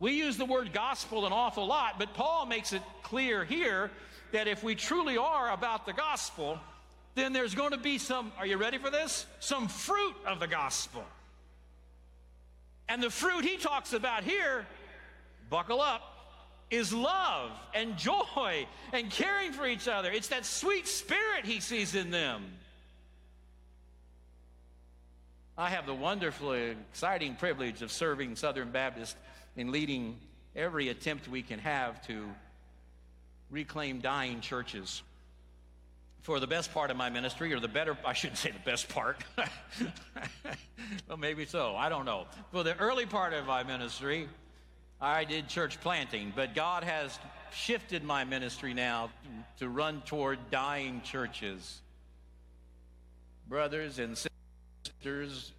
We 0.00 0.12
use 0.12 0.36
the 0.36 0.44
word 0.44 0.72
gospel 0.72 1.26
an 1.26 1.32
awful 1.32 1.66
lot, 1.66 1.98
but 1.98 2.14
Paul 2.14 2.46
makes 2.46 2.72
it 2.72 2.82
clear 3.02 3.44
here 3.44 3.90
that 4.32 4.48
if 4.48 4.62
we 4.62 4.74
truly 4.74 5.16
are 5.16 5.50
about 5.50 5.86
the 5.86 5.92
gospel, 5.92 6.58
then 7.14 7.32
there's 7.32 7.54
going 7.54 7.70
to 7.70 7.78
be 7.78 7.98
some, 7.98 8.32
are 8.38 8.46
you 8.46 8.56
ready 8.56 8.78
for 8.78 8.90
this? 8.90 9.26
Some 9.40 9.68
fruit 9.68 10.14
of 10.26 10.40
the 10.40 10.46
gospel. 10.46 11.04
And 12.88 13.02
the 13.02 13.10
fruit 13.10 13.44
he 13.44 13.56
talks 13.56 13.92
about 13.92 14.24
here, 14.24 14.66
buckle 15.48 15.80
up, 15.80 16.02
is 16.70 16.92
love 16.92 17.52
and 17.72 17.96
joy 17.96 18.66
and 18.92 19.10
caring 19.10 19.52
for 19.52 19.66
each 19.66 19.86
other. 19.86 20.10
It's 20.10 20.28
that 20.28 20.44
sweet 20.44 20.88
spirit 20.88 21.44
he 21.44 21.60
sees 21.60 21.94
in 21.94 22.10
them. 22.10 22.44
I 25.56 25.70
have 25.70 25.86
the 25.86 25.94
wonderfully 25.94 26.74
exciting 26.90 27.36
privilege 27.36 27.80
of 27.80 27.92
serving 27.92 28.34
Southern 28.34 28.72
Baptist 28.72 29.16
in 29.56 29.70
leading 29.70 30.18
every 30.56 30.88
attempt 30.88 31.28
we 31.28 31.42
can 31.42 31.60
have 31.60 32.04
to 32.08 32.28
reclaim 33.50 34.00
dying 34.00 34.40
churches. 34.40 35.02
For 36.24 36.40
the 36.40 36.46
best 36.46 36.72
part 36.72 36.90
of 36.90 36.96
my 36.96 37.10
ministry, 37.10 37.52
or 37.52 37.60
the 37.60 37.68
better, 37.68 37.98
I 38.04 38.14
shouldn't 38.14 38.38
say 38.38 38.50
the 38.50 38.70
best 38.70 38.88
part. 38.88 39.22
well, 41.06 41.18
maybe 41.18 41.44
so. 41.44 41.76
I 41.76 41.90
don't 41.90 42.06
know. 42.06 42.24
For 42.50 42.64
the 42.64 42.74
early 42.78 43.04
part 43.04 43.34
of 43.34 43.46
my 43.46 43.62
ministry, 43.62 44.26
I 45.02 45.24
did 45.24 45.48
church 45.48 45.78
planting, 45.82 46.32
but 46.34 46.54
God 46.54 46.82
has 46.82 47.18
shifted 47.52 48.02
my 48.02 48.24
ministry 48.24 48.72
now 48.72 49.10
to 49.58 49.68
run 49.68 50.00
toward 50.06 50.38
dying 50.50 51.02
churches. 51.02 51.82
Brothers 53.46 53.98
and 53.98 54.16
sisters, 54.16 55.52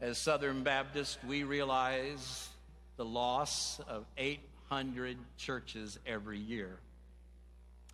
as 0.00 0.16
Southern 0.16 0.62
Baptists, 0.62 1.18
we 1.28 1.42
realize 1.42 2.48
the 2.96 3.04
loss 3.04 3.78
of 3.86 4.06
800 4.16 5.18
churches 5.36 5.98
every 6.06 6.38
year. 6.38 6.78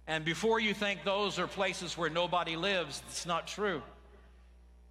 And 0.06 0.24
before 0.24 0.60
you 0.60 0.74
think 0.74 1.04
those 1.04 1.38
are 1.38 1.46
places 1.46 1.96
where 1.96 2.10
nobody 2.10 2.56
lives, 2.56 3.02
it's 3.08 3.26
not 3.26 3.46
true. 3.46 3.82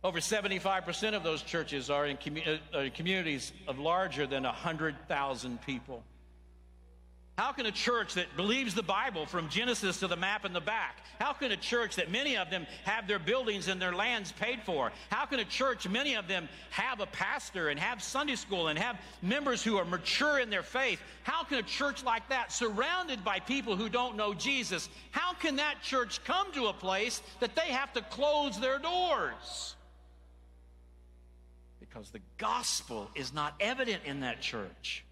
Over 0.03 0.19
75% 0.19 1.13
of 1.13 1.23
those 1.23 1.43
churches 1.43 1.89
are 1.89 2.05
in 2.05 2.17
commu- 2.17 2.59
uh, 2.73 2.89
communities 2.93 3.53
of 3.67 3.79
larger 3.79 4.27
than 4.27 4.43
100,000 4.43 5.61
people. 5.61 6.03
How 7.35 7.51
can 7.51 7.65
a 7.65 7.71
church 7.71 8.13
that 8.13 8.35
believes 8.37 8.75
the 8.75 8.83
Bible 8.83 9.25
from 9.25 9.49
Genesis 9.49 9.99
to 10.01 10.07
the 10.07 10.15
map 10.15 10.45
in 10.45 10.53
the 10.53 10.61
back, 10.61 10.97
how 11.19 11.33
can 11.33 11.51
a 11.51 11.57
church 11.57 11.95
that 11.95 12.11
many 12.11 12.37
of 12.37 12.51
them 12.51 12.67
have 12.83 13.07
their 13.07 13.17
buildings 13.17 13.67
and 13.67 13.81
their 13.81 13.91
lands 13.91 14.31
paid 14.33 14.61
for, 14.61 14.91
how 15.09 15.25
can 15.25 15.39
a 15.39 15.45
church, 15.45 15.89
many 15.89 16.13
of 16.13 16.27
them 16.27 16.47
have 16.69 16.99
a 16.99 17.07
pastor 17.07 17.69
and 17.69 17.79
have 17.79 18.03
Sunday 18.03 18.35
school 18.35 18.67
and 18.67 18.77
have 18.77 19.01
members 19.23 19.63
who 19.63 19.77
are 19.77 19.85
mature 19.85 20.37
in 20.37 20.51
their 20.51 20.61
faith, 20.61 21.01
how 21.23 21.43
can 21.43 21.57
a 21.57 21.63
church 21.63 22.03
like 22.03 22.27
that, 22.29 22.51
surrounded 22.51 23.23
by 23.23 23.39
people 23.39 23.75
who 23.75 23.89
don't 23.89 24.15
know 24.15 24.35
Jesus, 24.35 24.87
how 25.09 25.33
can 25.33 25.55
that 25.55 25.81
church 25.81 26.23
come 26.25 26.51
to 26.53 26.67
a 26.67 26.73
place 26.73 27.23
that 27.39 27.55
they 27.55 27.71
have 27.71 27.91
to 27.93 28.01
close 28.03 28.59
their 28.59 28.77
doors? 28.77 29.75
Because 31.79 32.11
the 32.11 32.21
gospel 32.37 33.09
is 33.15 33.33
not 33.33 33.55
evident 33.59 34.03
in 34.05 34.19
that 34.19 34.39
church. 34.39 35.03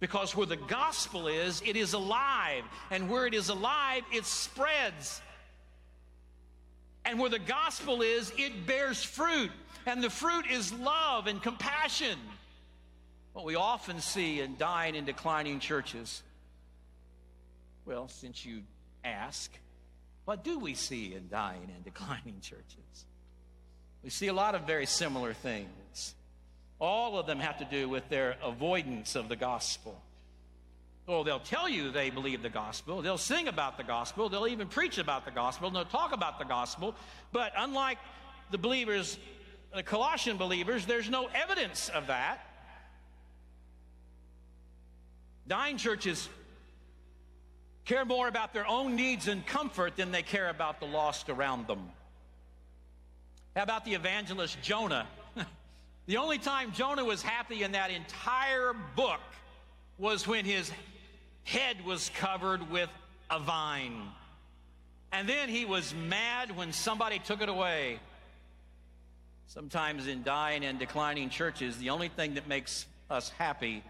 Because 0.00 0.34
where 0.34 0.46
the 0.46 0.56
gospel 0.56 1.28
is, 1.28 1.62
it 1.64 1.76
is 1.76 1.92
alive. 1.92 2.64
And 2.90 3.10
where 3.10 3.26
it 3.26 3.34
is 3.34 3.50
alive, 3.50 4.02
it 4.12 4.24
spreads. 4.24 5.20
And 7.04 7.18
where 7.18 7.30
the 7.30 7.38
gospel 7.38 8.00
is, 8.02 8.32
it 8.36 8.66
bears 8.66 9.02
fruit. 9.02 9.50
And 9.86 10.02
the 10.02 10.10
fruit 10.10 10.46
is 10.50 10.72
love 10.72 11.26
and 11.26 11.42
compassion. 11.42 12.18
What 13.34 13.44
we 13.44 13.54
often 13.54 14.00
see 14.00 14.40
in 14.40 14.56
dying 14.56 14.96
and 14.96 15.06
declining 15.06 15.60
churches. 15.60 16.22
Well, 17.84 18.08
since 18.08 18.44
you 18.44 18.62
ask, 19.04 19.50
what 20.24 20.44
do 20.44 20.58
we 20.58 20.74
see 20.74 21.14
in 21.14 21.28
dying 21.28 21.70
and 21.74 21.84
declining 21.84 22.38
churches? 22.42 23.06
We 24.02 24.10
see 24.10 24.28
a 24.28 24.32
lot 24.32 24.54
of 24.54 24.62
very 24.62 24.86
similar 24.86 25.34
things. 25.34 26.14
All 26.80 27.18
of 27.18 27.26
them 27.26 27.38
have 27.38 27.58
to 27.58 27.64
do 27.64 27.88
with 27.88 28.08
their 28.08 28.36
avoidance 28.42 29.14
of 29.14 29.28
the 29.28 29.36
gospel. 29.36 30.00
Well, 31.06 31.24
they'll 31.24 31.40
tell 31.40 31.68
you 31.68 31.90
they 31.90 32.10
believe 32.10 32.42
the 32.42 32.48
gospel. 32.48 33.02
They'll 33.02 33.18
sing 33.18 33.48
about 33.48 33.76
the 33.76 33.84
gospel. 33.84 34.28
They'll 34.28 34.46
even 34.46 34.68
preach 34.68 34.96
about 34.96 35.24
the 35.24 35.30
gospel. 35.30 35.70
They'll 35.70 35.84
talk 35.84 36.14
about 36.14 36.38
the 36.38 36.44
gospel. 36.44 36.94
But 37.32 37.52
unlike 37.56 37.98
the 38.50 38.58
believers, 38.58 39.18
the 39.74 39.82
Colossian 39.82 40.36
believers, 40.36 40.86
there's 40.86 41.10
no 41.10 41.28
evidence 41.34 41.88
of 41.90 42.06
that. 42.06 42.38
Dying 45.46 45.78
churches 45.78 46.28
care 47.84 48.04
more 48.04 48.28
about 48.28 48.54
their 48.54 48.66
own 48.66 48.94
needs 48.94 49.26
and 49.26 49.44
comfort 49.44 49.96
than 49.96 50.12
they 50.12 50.22
care 50.22 50.48
about 50.48 50.78
the 50.78 50.86
lost 50.86 51.28
around 51.28 51.66
them. 51.66 51.90
How 53.56 53.64
about 53.64 53.84
the 53.84 53.94
evangelist 53.94 54.62
Jonah? 54.62 55.08
The 56.06 56.16
only 56.16 56.38
time 56.38 56.72
Jonah 56.72 57.04
was 57.04 57.22
happy 57.22 57.62
in 57.62 57.72
that 57.72 57.90
entire 57.90 58.74
book 58.96 59.20
was 59.98 60.26
when 60.26 60.44
his 60.44 60.70
head 61.44 61.84
was 61.84 62.10
covered 62.16 62.70
with 62.70 62.88
a 63.30 63.38
vine. 63.38 64.02
And 65.12 65.28
then 65.28 65.48
he 65.48 65.64
was 65.64 65.94
mad 65.94 66.56
when 66.56 66.72
somebody 66.72 67.18
took 67.18 67.42
it 67.42 67.48
away. 67.48 67.98
Sometimes 69.46 70.06
in 70.06 70.22
dying 70.22 70.64
and 70.64 70.78
declining 70.78 71.28
churches, 71.28 71.76
the 71.78 71.90
only 71.90 72.08
thing 72.08 72.34
that 72.34 72.46
makes 72.46 72.86
us 73.10 73.30
happy 73.30 73.82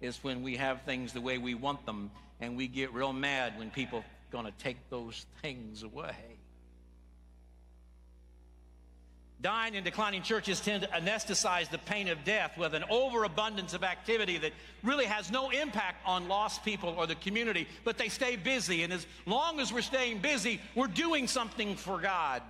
is 0.00 0.22
when 0.22 0.42
we 0.42 0.56
have 0.56 0.82
things 0.82 1.12
the 1.12 1.20
way 1.20 1.38
we 1.38 1.54
want 1.54 1.86
them, 1.86 2.10
and 2.40 2.56
we 2.56 2.66
get 2.66 2.92
real 2.92 3.12
mad 3.12 3.58
when 3.58 3.70
people 3.70 4.00
are 4.00 4.04
going 4.32 4.44
to 4.44 4.52
take 4.58 4.76
those 4.90 5.24
things 5.40 5.84
away. 5.84 6.16
Dying 9.44 9.76
and 9.76 9.84
declining 9.84 10.22
churches 10.22 10.58
tend 10.58 10.84
to 10.84 10.88
anesthetize 10.88 11.68
the 11.68 11.76
pain 11.76 12.08
of 12.08 12.24
death 12.24 12.56
with 12.56 12.72
an 12.72 12.82
overabundance 12.88 13.74
of 13.74 13.84
activity 13.84 14.38
that 14.38 14.52
really 14.82 15.04
has 15.04 15.30
no 15.30 15.50
impact 15.50 15.98
on 16.06 16.28
lost 16.28 16.64
people 16.64 16.94
or 16.96 17.06
the 17.06 17.14
community, 17.16 17.68
but 17.84 17.98
they 17.98 18.08
stay 18.08 18.36
busy. 18.36 18.84
And 18.84 18.90
as 18.90 19.06
long 19.26 19.60
as 19.60 19.70
we're 19.70 19.82
staying 19.82 20.20
busy, 20.20 20.62
we're 20.74 20.86
doing 20.86 21.28
something 21.28 21.76
for 21.76 22.00
God. 22.00 22.40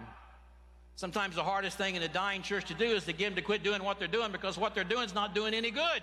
Sometimes 0.95 1.35
the 1.35 1.43
hardest 1.43 1.77
thing 1.77 1.97
in 1.97 2.03
a 2.05 2.09
dying 2.09 2.43
church 2.43 2.67
to 2.67 2.75
do 2.75 2.85
is 2.85 3.03
to 3.07 3.13
get 3.13 3.25
them 3.25 3.35
to 3.35 3.43
quit 3.43 3.65
doing 3.65 3.83
what 3.83 3.99
they're 3.99 4.07
doing 4.07 4.31
because 4.31 4.57
what 4.57 4.77
they're 4.77 4.85
doing 4.85 5.05
is 5.05 5.15
not 5.17 5.35
doing 5.35 5.53
any 5.53 5.73
good. 5.73 6.01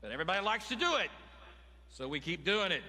But 0.00 0.12
everybody 0.12 0.40
likes 0.44 0.68
to 0.68 0.76
do 0.76 0.94
it, 0.98 1.10
so 1.90 2.06
we 2.06 2.20
keep 2.20 2.44
doing 2.44 2.70
it. 2.70 2.82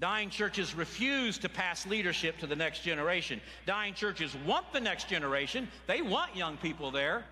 Dying 0.00 0.30
churches 0.30 0.74
refuse 0.74 1.36
to 1.38 1.50
pass 1.50 1.86
leadership 1.86 2.38
to 2.38 2.46
the 2.46 2.56
next 2.56 2.80
generation. 2.80 3.38
Dying 3.66 3.92
churches 3.92 4.34
want 4.46 4.72
the 4.72 4.80
next 4.80 5.08
generation, 5.08 5.68
they 5.86 6.00
want 6.00 6.34
young 6.34 6.56
people 6.56 6.90
there, 6.90 7.24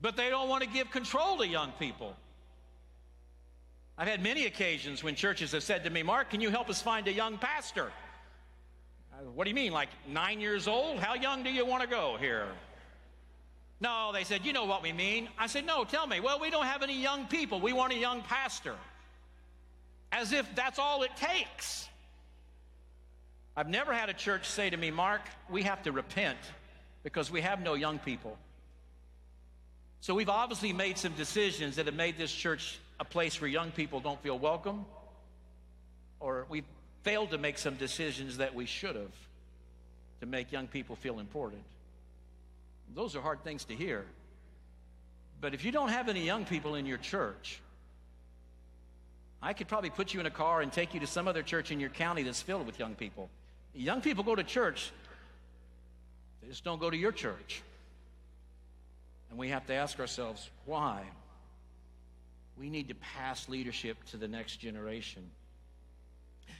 but 0.00 0.16
they 0.16 0.30
don't 0.30 0.48
want 0.48 0.64
to 0.64 0.68
give 0.68 0.90
control 0.90 1.36
to 1.38 1.46
young 1.46 1.70
people. 1.78 2.16
I've 3.98 4.08
had 4.08 4.22
many 4.22 4.46
occasions 4.46 5.04
when 5.04 5.14
churches 5.14 5.52
have 5.52 5.62
said 5.62 5.84
to 5.84 5.90
me, 5.90 6.02
Mark, 6.02 6.30
can 6.30 6.40
you 6.40 6.48
help 6.50 6.70
us 6.70 6.80
find 6.80 7.06
a 7.08 7.12
young 7.12 7.36
pastor? 7.36 7.92
What 9.34 9.44
do 9.44 9.50
you 9.50 9.54
mean, 9.54 9.72
like 9.72 9.90
nine 10.08 10.40
years 10.40 10.66
old? 10.66 10.98
How 10.98 11.14
young 11.14 11.44
do 11.44 11.50
you 11.50 11.64
want 11.64 11.82
to 11.82 11.88
go 11.88 12.16
here? 12.18 12.48
No, 13.80 14.10
they 14.12 14.24
said, 14.24 14.44
you 14.44 14.52
know 14.52 14.64
what 14.64 14.82
we 14.82 14.92
mean. 14.92 15.28
I 15.38 15.46
said, 15.46 15.66
no, 15.66 15.84
tell 15.84 16.06
me. 16.06 16.20
Well, 16.20 16.40
we 16.40 16.50
don't 16.50 16.64
have 16.64 16.82
any 16.82 17.00
young 17.00 17.26
people. 17.26 17.60
We 17.60 17.72
want 17.72 17.92
a 17.92 17.96
young 17.96 18.22
pastor 18.22 18.74
as 20.14 20.32
if 20.32 20.54
that's 20.54 20.78
all 20.78 21.02
it 21.02 21.10
takes. 21.16 21.88
I've 23.56 23.68
never 23.68 23.92
had 23.92 24.08
a 24.08 24.12
church 24.12 24.48
say 24.48 24.70
to 24.70 24.76
me, 24.76 24.90
Mark, 24.90 25.22
we 25.50 25.62
have 25.62 25.82
to 25.84 25.92
repent 25.92 26.38
because 27.02 27.30
we 27.30 27.40
have 27.40 27.60
no 27.60 27.74
young 27.74 27.98
people. 27.98 28.38
So 30.00 30.14
we've 30.14 30.28
obviously 30.28 30.72
made 30.72 30.98
some 30.98 31.12
decisions 31.14 31.76
that 31.76 31.86
have 31.86 31.94
made 31.94 32.16
this 32.16 32.32
church 32.32 32.78
a 33.00 33.04
place 33.04 33.40
where 33.40 33.48
young 33.48 33.70
people 33.72 34.00
don't 34.00 34.20
feel 34.22 34.38
welcome, 34.38 34.84
or 36.20 36.46
we've 36.48 36.64
failed 37.02 37.30
to 37.30 37.38
make 37.38 37.58
some 37.58 37.74
decisions 37.74 38.36
that 38.36 38.54
we 38.54 38.66
should 38.66 38.96
have 38.96 39.12
to 40.20 40.26
make 40.26 40.52
young 40.52 40.68
people 40.68 40.94
feel 40.94 41.18
important. 41.18 41.62
Those 42.94 43.16
are 43.16 43.20
hard 43.20 43.42
things 43.42 43.64
to 43.64 43.74
hear. 43.74 44.04
But 45.40 45.54
if 45.54 45.64
you 45.64 45.72
don't 45.72 45.88
have 45.88 46.08
any 46.08 46.24
young 46.24 46.44
people 46.44 46.76
in 46.76 46.86
your 46.86 46.98
church, 46.98 47.60
I 49.44 49.52
could 49.52 49.68
probably 49.68 49.90
put 49.90 50.14
you 50.14 50.20
in 50.20 50.26
a 50.26 50.30
car 50.30 50.62
and 50.62 50.72
take 50.72 50.94
you 50.94 51.00
to 51.00 51.06
some 51.06 51.28
other 51.28 51.42
church 51.42 51.70
in 51.70 51.78
your 51.78 51.90
county 51.90 52.22
that's 52.22 52.40
filled 52.40 52.64
with 52.64 52.78
young 52.78 52.94
people. 52.94 53.28
Young 53.74 54.00
people 54.00 54.24
go 54.24 54.34
to 54.34 54.42
church, 54.42 54.90
they 56.40 56.48
just 56.48 56.64
don't 56.64 56.80
go 56.80 56.88
to 56.88 56.96
your 56.96 57.12
church. 57.12 57.62
And 59.28 59.38
we 59.38 59.50
have 59.50 59.66
to 59.66 59.74
ask 59.74 60.00
ourselves, 60.00 60.48
why? 60.64 61.02
We 62.58 62.70
need 62.70 62.88
to 62.88 62.94
pass 62.94 63.46
leadership 63.46 64.02
to 64.12 64.16
the 64.16 64.28
next 64.28 64.56
generation. 64.56 65.22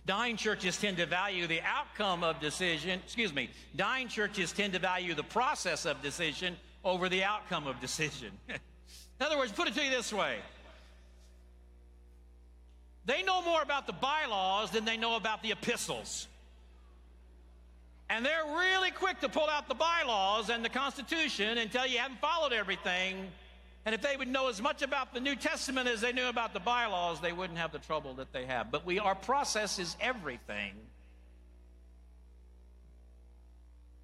Dying 0.05 0.37
churches 0.37 0.76
tend 0.76 0.99
to 0.99 1.07
value 1.07 1.47
the 1.47 1.62
outcome 1.62 2.22
of 2.22 2.39
decision, 2.39 3.01
excuse 3.03 3.32
me, 3.32 3.49
dying 3.76 4.09
churches 4.09 4.53
tend 4.53 4.74
to 4.74 4.78
value 4.78 5.14
the 5.14 5.22
process 5.22 5.87
of 5.87 6.03
decision 6.03 6.57
over 6.85 7.09
the 7.09 7.24
outcome 7.24 7.66
of 7.66 7.80
decision. 7.80 8.30
In 8.49 9.26
other 9.26 9.39
words, 9.39 9.53
put 9.53 9.68
it 9.68 9.74
to 9.74 9.82
you 9.82 9.91
this 9.91 10.12
way 10.12 10.37
they 13.07 13.22
know 13.22 13.42
more 13.42 13.62
about 13.62 13.86
the 13.86 13.92
bylaws 13.92 14.70
than 14.70 14.84
they 14.84 14.96
know 14.96 15.16
about 15.16 15.42
the 15.42 15.52
epistles. 15.52 16.26
And 18.09 18.24
they're 18.24 18.44
really 18.44 18.90
quick 18.90 19.20
to 19.20 19.28
pull 19.28 19.48
out 19.48 19.68
the 19.68 19.74
bylaws 19.74 20.50
and 20.50 20.64
the 20.64 20.68
Constitution 20.68 21.59
and 21.59 21.70
tell 21.72 21.86
you 21.86 21.94
you 21.94 21.98
haven't 21.98 22.20
followed 22.20 22.52
everything. 22.52 23.30
And 23.86 23.94
if 23.94 24.00
they 24.00 24.16
would 24.16 24.28
know 24.28 24.48
as 24.48 24.62
much 24.62 24.82
about 24.82 25.12
the 25.12 25.20
New 25.20 25.36
Testament 25.36 25.88
as 25.88 26.00
they 26.00 26.12
knew 26.12 26.28
about 26.28 26.55
the 26.55 26.61
bylaws, 26.61 27.20
they 27.20 27.32
wouldn't 27.32 27.59
have 27.59 27.72
the 27.72 27.78
trouble 27.78 28.14
that 28.14 28.32
they 28.32 28.46
have. 28.46 28.70
But 28.70 28.86
we, 28.86 28.98
our 28.98 29.14
process 29.14 29.78
is 29.78 29.96
everything. 30.00 30.72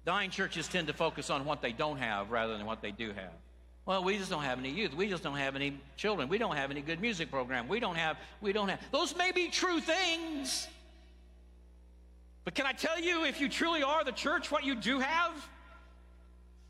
Dying 0.05 0.29
churches 0.31 0.67
tend 0.67 0.87
to 0.87 0.93
focus 0.93 1.29
on 1.29 1.45
what 1.45 1.61
they 1.61 1.71
don't 1.71 1.97
have 1.97 2.31
rather 2.31 2.57
than 2.57 2.65
what 2.65 2.81
they 2.81 2.91
do 2.91 3.09
have. 3.09 3.33
Well, 3.85 4.03
we 4.03 4.17
just 4.17 4.29
don't 4.29 4.43
have 4.43 4.59
any 4.59 4.69
youth. 4.69 4.93
We 4.93 5.07
just 5.07 5.23
don't 5.23 5.37
have 5.37 5.55
any 5.55 5.79
children. 5.97 6.29
We 6.29 6.37
don't 6.37 6.55
have 6.55 6.69
any 6.69 6.81
good 6.81 7.01
music 7.01 7.31
program. 7.31 7.67
We 7.67 7.79
don't 7.79 7.95
have, 7.95 8.17
we 8.39 8.53
don't 8.53 8.69
have. 8.69 8.79
Those 8.91 9.15
may 9.15 9.31
be 9.31 9.47
true 9.47 9.79
things. 9.79 10.67
But 12.43 12.55
can 12.55 12.65
I 12.65 12.73
tell 12.73 12.99
you, 12.99 13.25
if 13.25 13.41
you 13.41 13.49
truly 13.49 13.83
are 13.83 14.03
the 14.03 14.11
church, 14.11 14.51
what 14.51 14.63
you 14.63 14.75
do 14.75 14.99
have? 14.99 15.31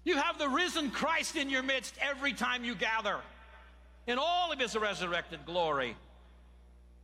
You 0.03 0.17
have 0.17 0.39
the 0.39 0.49
risen 0.49 0.89
Christ 0.89 1.35
in 1.35 1.49
your 1.49 1.63
midst 1.63 1.95
every 2.01 2.33
time 2.33 2.63
you 2.63 2.75
gather 2.75 3.17
in 4.07 4.17
all 4.17 4.51
of 4.51 4.59
his 4.59 4.75
resurrected 4.75 5.45
glory. 5.45 5.95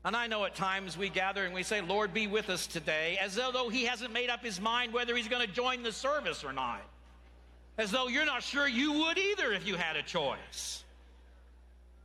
And 0.04 0.16
I 0.16 0.28
know 0.28 0.46
at 0.46 0.56
times 0.56 0.98
we 0.98 1.10
gather 1.10 1.44
and 1.44 1.54
we 1.54 1.64
say, 1.64 1.82
Lord, 1.82 2.14
be 2.14 2.28
with 2.28 2.50
us 2.50 2.66
today, 2.66 3.20
as 3.22 3.36
though 3.36 3.70
he 3.70 3.86
hasn't 3.86 4.14
made 4.14 4.30
up 4.30 4.44
his 4.44 4.60
mind 4.60 4.94
whether 4.94 5.16
he's 5.16 5.28
going 5.28 5.46
to 5.46 5.54
join 5.54 5.84
the 5.84 5.92
service 5.92 6.44
or 6.44 6.54
not 6.54 6.82
as 7.78 7.92
though 7.92 8.08
you're 8.08 8.26
not 8.26 8.44
sure 8.44 8.68
you 8.68 8.92
would 8.94 9.18
either 9.18 9.54
if 9.54 9.68
you 9.68 9.76
had 9.76 9.96
a 9.96 10.04
choice. 10.04 10.84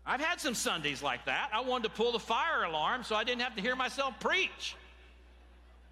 I've 0.05 0.21
had 0.21 0.41
some 0.41 0.55
Sundays 0.55 1.03
like 1.03 1.27
that. 1.27 1.51
I 1.53 1.61
wanted 1.61 1.85
to 1.85 1.91
pull 1.91 2.13
the 2.13 2.19
fire 2.19 2.65
alarm 2.65 3.05
so 3.05 3.15
I 3.15 3.25
didn't 3.25 3.43
have 3.43 3.55
to 3.57 3.63
hear 3.63 3.77
myself 3.77 4.19
preach. 4.21 4.77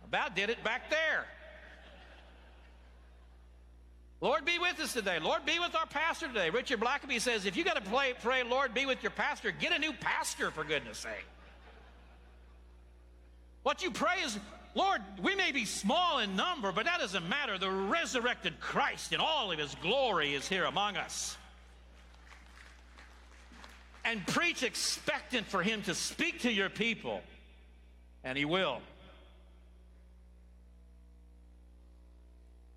About 0.05 0.35
did 0.35 0.51
it 0.51 0.63
back 0.65 0.91
there. 0.91 1.27
Lord, 4.21 4.45
be 4.45 4.59
with 4.59 4.79
us 4.81 4.93
today. 4.93 5.19
Lord, 5.19 5.47
be 5.47 5.59
with 5.59 5.75
our 5.75 5.87
pastor 5.87 6.29
today. 6.29 6.51
Richard 6.51 6.81
Blackaby 6.81 7.21
says, 7.21 7.47
if 7.47 7.57
you 7.57 7.65
got 7.65 7.83
to 7.83 7.91
pray, 7.91 8.13
pray, 8.21 8.43
Lord, 8.43 8.75
be 8.75 8.85
with 8.85 9.03
your 9.03 9.13
pastor, 9.13 9.51
get 9.51 9.73
a 9.73 9.79
new 9.79 9.93
pastor, 9.95 10.51
for 10.51 10.63
goodness 10.63 10.99
sake. 10.99 11.25
What 13.63 13.83
you 13.83 13.91
pray 13.91 14.17
is, 14.25 14.39
Lord, 14.75 15.01
we 15.21 15.35
may 15.35 15.51
be 15.51 15.65
small 15.65 16.21
in 16.21 16.37
number, 16.37 16.71
but 16.71 16.85
that 16.85 17.01
doesn't 17.01 17.29
matter. 17.29 17.59
The 17.59 17.71
resurrected 17.71 18.61
Christ 18.61 19.13
in 19.13 19.21
all 19.21 19.51
of 19.51 19.59
his 19.59 19.75
glory 19.83 20.35
is 20.35 20.49
here 20.49 20.65
among 20.65 20.97
us. 20.97 21.37
And 24.05 24.25
preach 24.27 24.63
expectant 24.63 25.47
for 25.47 25.63
him 25.63 25.83
to 25.83 25.95
speak 25.95 26.41
to 26.41 26.53
your 26.53 26.71
people, 26.71 27.21
and 28.25 28.39
he 28.39 28.45
will. 28.45 28.81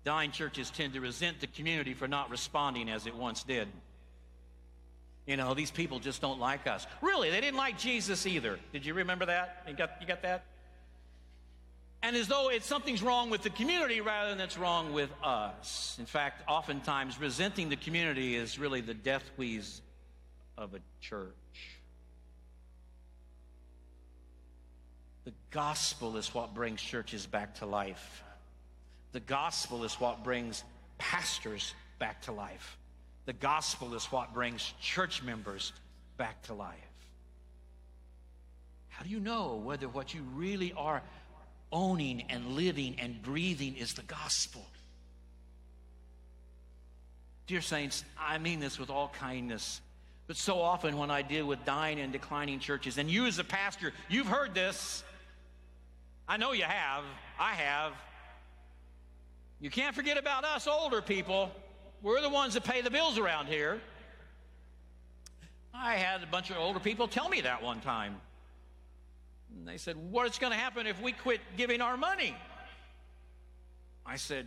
Dying 0.04 0.32
churches 0.32 0.70
tend 0.70 0.92
to 0.94 1.00
resent 1.00 1.40
the 1.40 1.46
community 1.46 1.94
for 1.94 2.06
not 2.06 2.28
responding 2.28 2.90
as 2.90 3.06
it 3.06 3.14
once 3.14 3.42
did. 3.42 3.68
You 5.26 5.38
know, 5.38 5.54
these 5.54 5.70
people 5.70 6.00
just 6.00 6.20
don't 6.20 6.38
like 6.38 6.66
us. 6.66 6.86
Really, 7.00 7.30
they 7.30 7.40
didn't 7.40 7.56
like 7.56 7.78
Jesus 7.78 8.26
either. 8.26 8.58
Did 8.72 8.84
you 8.84 8.92
remember 8.92 9.24
that? 9.26 9.64
You 9.66 9.74
got, 9.74 9.92
you 10.00 10.06
got 10.06 10.20
that? 10.22 10.44
And 12.04 12.16
as 12.16 12.28
though 12.28 12.50
it's 12.50 12.66
something's 12.66 13.02
wrong 13.02 13.30
with 13.30 13.40
the 13.40 13.48
community 13.48 14.02
rather 14.02 14.28
than 14.28 14.38
it's 14.38 14.58
wrong 14.58 14.92
with 14.92 15.08
us. 15.22 15.96
In 15.98 16.04
fact, 16.04 16.42
oftentimes 16.46 17.18
resenting 17.18 17.70
the 17.70 17.76
community 17.76 18.36
is 18.36 18.58
really 18.58 18.82
the 18.82 18.92
death 18.92 19.24
wheeze 19.38 19.80
of 20.58 20.74
a 20.74 20.80
church. 21.00 21.32
The 25.24 25.32
gospel 25.50 26.18
is 26.18 26.34
what 26.34 26.52
brings 26.52 26.82
churches 26.82 27.24
back 27.24 27.54
to 27.56 27.66
life. 27.66 28.22
The 29.12 29.20
gospel 29.20 29.82
is 29.82 29.94
what 29.94 30.22
brings 30.22 30.62
pastors 30.98 31.74
back 31.98 32.20
to 32.22 32.32
life. 32.32 32.76
The 33.24 33.32
gospel 33.32 33.94
is 33.94 34.04
what 34.12 34.34
brings 34.34 34.74
church 34.78 35.22
members 35.22 35.72
back 36.18 36.42
to 36.42 36.52
life. 36.52 36.76
How 38.90 39.04
do 39.04 39.08
you 39.08 39.20
know 39.20 39.54
whether 39.64 39.88
what 39.88 40.12
you 40.12 40.22
really 40.34 40.74
are 40.74 41.02
owning 41.74 42.22
and 42.30 42.52
living 42.52 42.94
and 42.98 43.20
breathing 43.20 43.76
is 43.76 43.92
the 43.94 44.02
gospel. 44.02 44.64
Dear 47.46 47.60
Saints, 47.60 48.04
I 48.18 48.38
mean 48.38 48.60
this 48.60 48.78
with 48.78 48.88
all 48.88 49.12
kindness. 49.18 49.82
But 50.26 50.36
so 50.36 50.58
often 50.60 50.96
when 50.96 51.10
I 51.10 51.20
deal 51.20 51.46
with 51.46 51.62
dying 51.66 52.00
and 52.00 52.10
declining 52.10 52.60
churches, 52.60 52.96
and 52.96 53.10
you 53.10 53.26
as 53.26 53.38
a 53.38 53.44
pastor, 53.44 53.92
you've 54.08 54.28
heard 54.28 54.54
this. 54.54 55.04
I 56.26 56.38
know 56.38 56.52
you 56.52 56.62
have. 56.62 57.04
I 57.38 57.52
have. 57.52 57.92
You 59.60 59.68
can't 59.68 59.94
forget 59.94 60.16
about 60.16 60.44
us 60.44 60.66
older 60.66 61.02
people. 61.02 61.50
We're 62.00 62.22
the 62.22 62.30
ones 62.30 62.54
that 62.54 62.64
pay 62.64 62.80
the 62.80 62.90
bills 62.90 63.18
around 63.18 63.48
here. 63.48 63.80
I 65.74 65.96
had 65.96 66.22
a 66.22 66.26
bunch 66.26 66.50
of 66.50 66.56
older 66.56 66.80
people 66.80 67.08
tell 67.08 67.28
me 67.28 67.42
that 67.42 67.62
one 67.62 67.80
time. 67.80 68.16
And 69.56 69.66
they 69.66 69.76
said, 69.76 69.96
What's 69.96 70.38
going 70.38 70.52
to 70.52 70.58
happen 70.58 70.86
if 70.86 71.00
we 71.00 71.12
quit 71.12 71.40
giving 71.56 71.80
our 71.80 71.96
money? 71.96 72.34
I 74.06 74.16
said, 74.16 74.46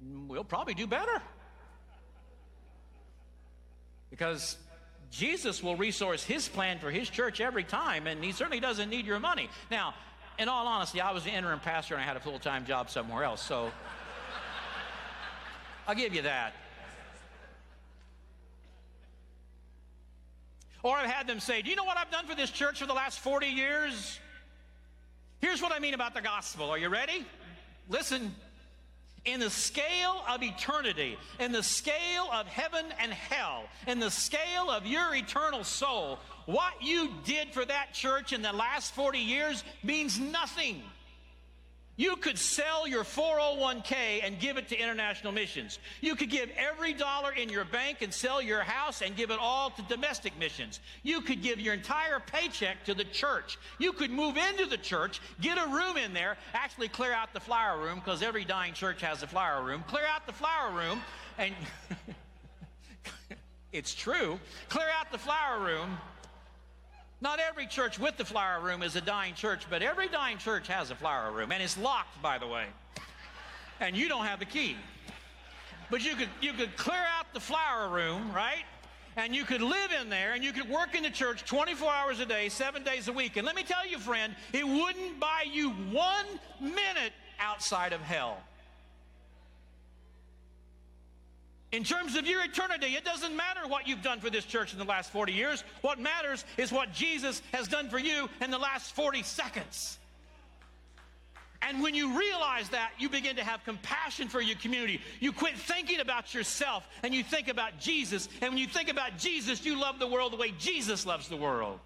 We'll 0.00 0.44
probably 0.44 0.74
do 0.74 0.86
better. 0.86 1.22
Because 4.10 4.56
Jesus 5.10 5.62
will 5.62 5.76
resource 5.76 6.22
his 6.24 6.48
plan 6.48 6.78
for 6.78 6.90
his 6.90 7.08
church 7.08 7.40
every 7.40 7.64
time, 7.64 8.06
and 8.06 8.22
he 8.22 8.32
certainly 8.32 8.60
doesn't 8.60 8.88
need 8.88 9.06
your 9.06 9.20
money. 9.20 9.48
Now, 9.70 9.94
in 10.38 10.48
all 10.48 10.66
honesty, 10.66 11.00
I 11.00 11.12
was 11.12 11.24
an 11.26 11.32
interim 11.32 11.60
pastor 11.60 11.94
and 11.94 12.02
I 12.02 12.06
had 12.06 12.16
a 12.16 12.20
full 12.20 12.38
time 12.38 12.66
job 12.66 12.90
somewhere 12.90 13.24
else, 13.24 13.42
so 13.42 13.70
I'll 15.88 15.94
give 15.94 16.14
you 16.14 16.22
that. 16.22 16.54
Or 20.84 20.98
I've 20.98 21.10
had 21.10 21.26
them 21.26 21.40
say, 21.40 21.62
Do 21.62 21.70
you 21.70 21.76
know 21.76 21.84
what 21.84 21.96
I've 21.96 22.10
done 22.10 22.26
for 22.26 22.36
this 22.36 22.50
church 22.50 22.78
for 22.78 22.86
the 22.86 22.92
last 22.92 23.18
40 23.20 23.46
years? 23.46 24.20
Here's 25.40 25.60
what 25.60 25.72
I 25.72 25.78
mean 25.78 25.94
about 25.94 26.14
the 26.14 26.20
gospel. 26.20 26.70
Are 26.70 26.78
you 26.78 26.90
ready? 26.90 27.26
Listen. 27.88 28.32
In 29.24 29.40
the 29.40 29.48
scale 29.48 30.22
of 30.28 30.42
eternity, 30.42 31.16
in 31.40 31.50
the 31.50 31.62
scale 31.62 32.28
of 32.30 32.46
heaven 32.46 32.84
and 33.00 33.10
hell, 33.10 33.64
in 33.86 33.98
the 33.98 34.10
scale 34.10 34.68
of 34.68 34.84
your 34.84 35.14
eternal 35.14 35.64
soul, 35.64 36.18
what 36.44 36.74
you 36.82 37.08
did 37.24 37.48
for 37.54 37.64
that 37.64 37.94
church 37.94 38.34
in 38.34 38.42
the 38.42 38.52
last 38.52 38.94
40 38.94 39.18
years 39.18 39.64
means 39.82 40.20
nothing. 40.20 40.82
You 41.96 42.16
could 42.16 42.38
sell 42.38 42.88
your 42.88 43.04
401k 43.04 44.24
and 44.24 44.40
give 44.40 44.56
it 44.56 44.68
to 44.68 44.76
international 44.76 45.32
missions. 45.32 45.78
You 46.00 46.16
could 46.16 46.28
give 46.28 46.50
every 46.56 46.92
dollar 46.92 47.30
in 47.30 47.48
your 47.48 47.64
bank 47.64 47.98
and 48.02 48.12
sell 48.12 48.42
your 48.42 48.62
house 48.62 49.00
and 49.00 49.14
give 49.14 49.30
it 49.30 49.38
all 49.40 49.70
to 49.70 49.82
domestic 49.82 50.36
missions. 50.38 50.80
You 51.04 51.20
could 51.20 51.40
give 51.40 51.60
your 51.60 51.72
entire 51.72 52.18
paycheck 52.18 52.84
to 52.86 52.94
the 52.94 53.04
church. 53.04 53.58
You 53.78 53.92
could 53.92 54.10
move 54.10 54.36
into 54.36 54.66
the 54.66 54.76
church, 54.76 55.20
get 55.40 55.56
a 55.56 55.68
room 55.68 55.96
in 55.96 56.12
there, 56.12 56.36
actually 56.52 56.88
clear 56.88 57.12
out 57.12 57.32
the 57.32 57.40
flower 57.40 57.80
room 57.80 58.00
because 58.04 58.22
every 58.22 58.44
dying 58.44 58.74
church 58.74 59.00
has 59.02 59.22
a 59.22 59.28
flower 59.28 59.62
room. 59.64 59.84
Clear 59.86 60.06
out 60.12 60.26
the 60.26 60.32
flower 60.32 60.72
room 60.72 61.00
and 61.38 61.54
it's 63.72 63.94
true. 63.94 64.40
Clear 64.68 64.88
out 64.98 65.12
the 65.12 65.18
flower 65.18 65.60
room 65.64 65.96
Not 67.24 67.40
every 67.40 67.66
church 67.66 67.98
with 67.98 68.18
the 68.18 68.24
flower 68.26 68.60
room 68.60 68.82
is 68.82 68.96
a 68.96 69.00
dying 69.00 69.32
church, 69.32 69.62
but 69.70 69.80
every 69.80 70.08
dying 70.08 70.36
church 70.36 70.68
has 70.68 70.90
a 70.90 70.94
flower 70.94 71.32
room, 71.32 71.52
and 71.52 71.62
it's 71.62 71.78
locked, 71.78 72.20
by 72.20 72.36
the 72.36 72.46
way. 72.46 72.66
And 73.80 73.96
you 73.96 74.10
don't 74.10 74.26
have 74.26 74.40
the 74.40 74.44
key. 74.44 74.76
But 75.90 76.04
you 76.04 76.16
could, 76.16 76.28
you 76.42 76.52
could 76.52 76.76
clear 76.76 77.02
out 77.18 77.32
the 77.32 77.40
flower 77.40 77.88
room, 77.88 78.30
right? 78.34 78.64
And 79.16 79.34
you 79.34 79.44
could 79.44 79.62
live 79.62 79.90
in 79.98 80.10
there 80.10 80.34
and 80.34 80.44
you 80.44 80.52
could 80.52 80.68
work 80.68 80.94
in 80.94 81.02
the 81.02 81.10
church 81.10 81.46
24 81.46 81.90
hours 81.90 82.20
a 82.20 82.26
day, 82.26 82.50
seven 82.50 82.84
days 82.84 83.08
a 83.08 83.12
week. 83.12 83.38
And 83.38 83.46
let 83.46 83.56
me 83.56 83.62
tell 83.62 83.86
you, 83.86 83.98
friend, 83.98 84.34
it 84.52 84.66
wouldn't 84.66 85.18
buy 85.18 85.44
you 85.50 85.70
one 85.70 86.26
minute 86.60 87.12
outside 87.40 87.94
of 87.94 88.02
hell. 88.02 88.38
In 91.74 91.82
terms 91.82 92.14
of 92.14 92.24
your 92.24 92.40
eternity, 92.44 92.94
it 92.94 93.04
doesn't 93.04 93.34
matter 93.34 93.66
what 93.66 93.88
you've 93.88 94.00
done 94.00 94.20
for 94.20 94.30
this 94.30 94.44
church 94.44 94.72
in 94.72 94.78
the 94.78 94.84
last 94.84 95.10
40 95.10 95.32
years. 95.32 95.64
What 95.80 95.98
matters 95.98 96.44
is 96.56 96.70
what 96.70 96.92
Jesus 96.92 97.42
has 97.52 97.66
done 97.66 97.88
for 97.88 97.98
you 97.98 98.30
in 98.40 98.52
the 98.52 98.58
last 98.58 98.94
40 98.94 99.24
seconds. 99.24 99.98
And 101.62 101.82
when 101.82 101.96
you 101.96 102.16
realize 102.16 102.68
that, 102.68 102.92
you 102.96 103.08
begin 103.08 103.34
to 103.36 103.42
have 103.42 103.64
compassion 103.64 104.28
for 104.28 104.40
your 104.40 104.54
community. 104.58 105.00
You 105.18 105.32
quit 105.32 105.58
thinking 105.58 105.98
about 105.98 106.32
yourself 106.32 106.86
and 107.02 107.12
you 107.12 107.24
think 107.24 107.48
about 107.48 107.80
Jesus. 107.80 108.28
And 108.40 108.52
when 108.52 108.58
you 108.58 108.68
think 108.68 108.88
about 108.88 109.18
Jesus, 109.18 109.64
you 109.64 109.76
love 109.76 109.98
the 109.98 110.06
world 110.06 110.32
the 110.32 110.36
way 110.36 110.52
Jesus 110.56 111.04
loves 111.04 111.28
the 111.28 111.36
world. 111.36 111.80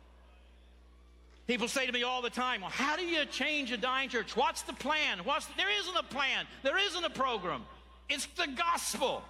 People 1.46 1.66
say 1.66 1.86
to 1.86 1.92
me 1.92 2.02
all 2.02 2.20
the 2.20 2.28
time, 2.28 2.60
well, 2.60 2.68
how 2.68 2.94
do 2.96 3.06
you 3.06 3.24
change 3.24 3.72
a 3.72 3.78
dying 3.78 4.10
church? 4.10 4.36
What's 4.36 4.60
the 4.62 4.74
plan? 4.74 5.20
What's 5.24 5.46
the... 5.46 5.54
There 5.56 5.80
isn't 5.80 5.96
a 5.96 6.02
plan. 6.02 6.44
There 6.62 6.76
isn't 6.76 7.04
a 7.04 7.10
program. 7.10 7.62
It's 8.10 8.26
the 8.36 8.48
gospel. 8.48 9.22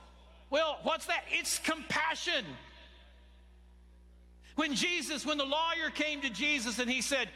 Well, 0.51 0.79
what's 0.83 1.07
that? 1.07 1.25
It's 1.31 1.59
compassion. 1.59 2.45
When 4.57 4.75
Jesus, 4.75 5.25
when 5.25 5.39
the 5.39 5.45
lawyer 5.45 5.91
came 5.95 6.21
to 6.23 6.31
Jesus 6.31 6.79
and 6.79 6.91
he 6.91 7.01
said, 7.01 7.29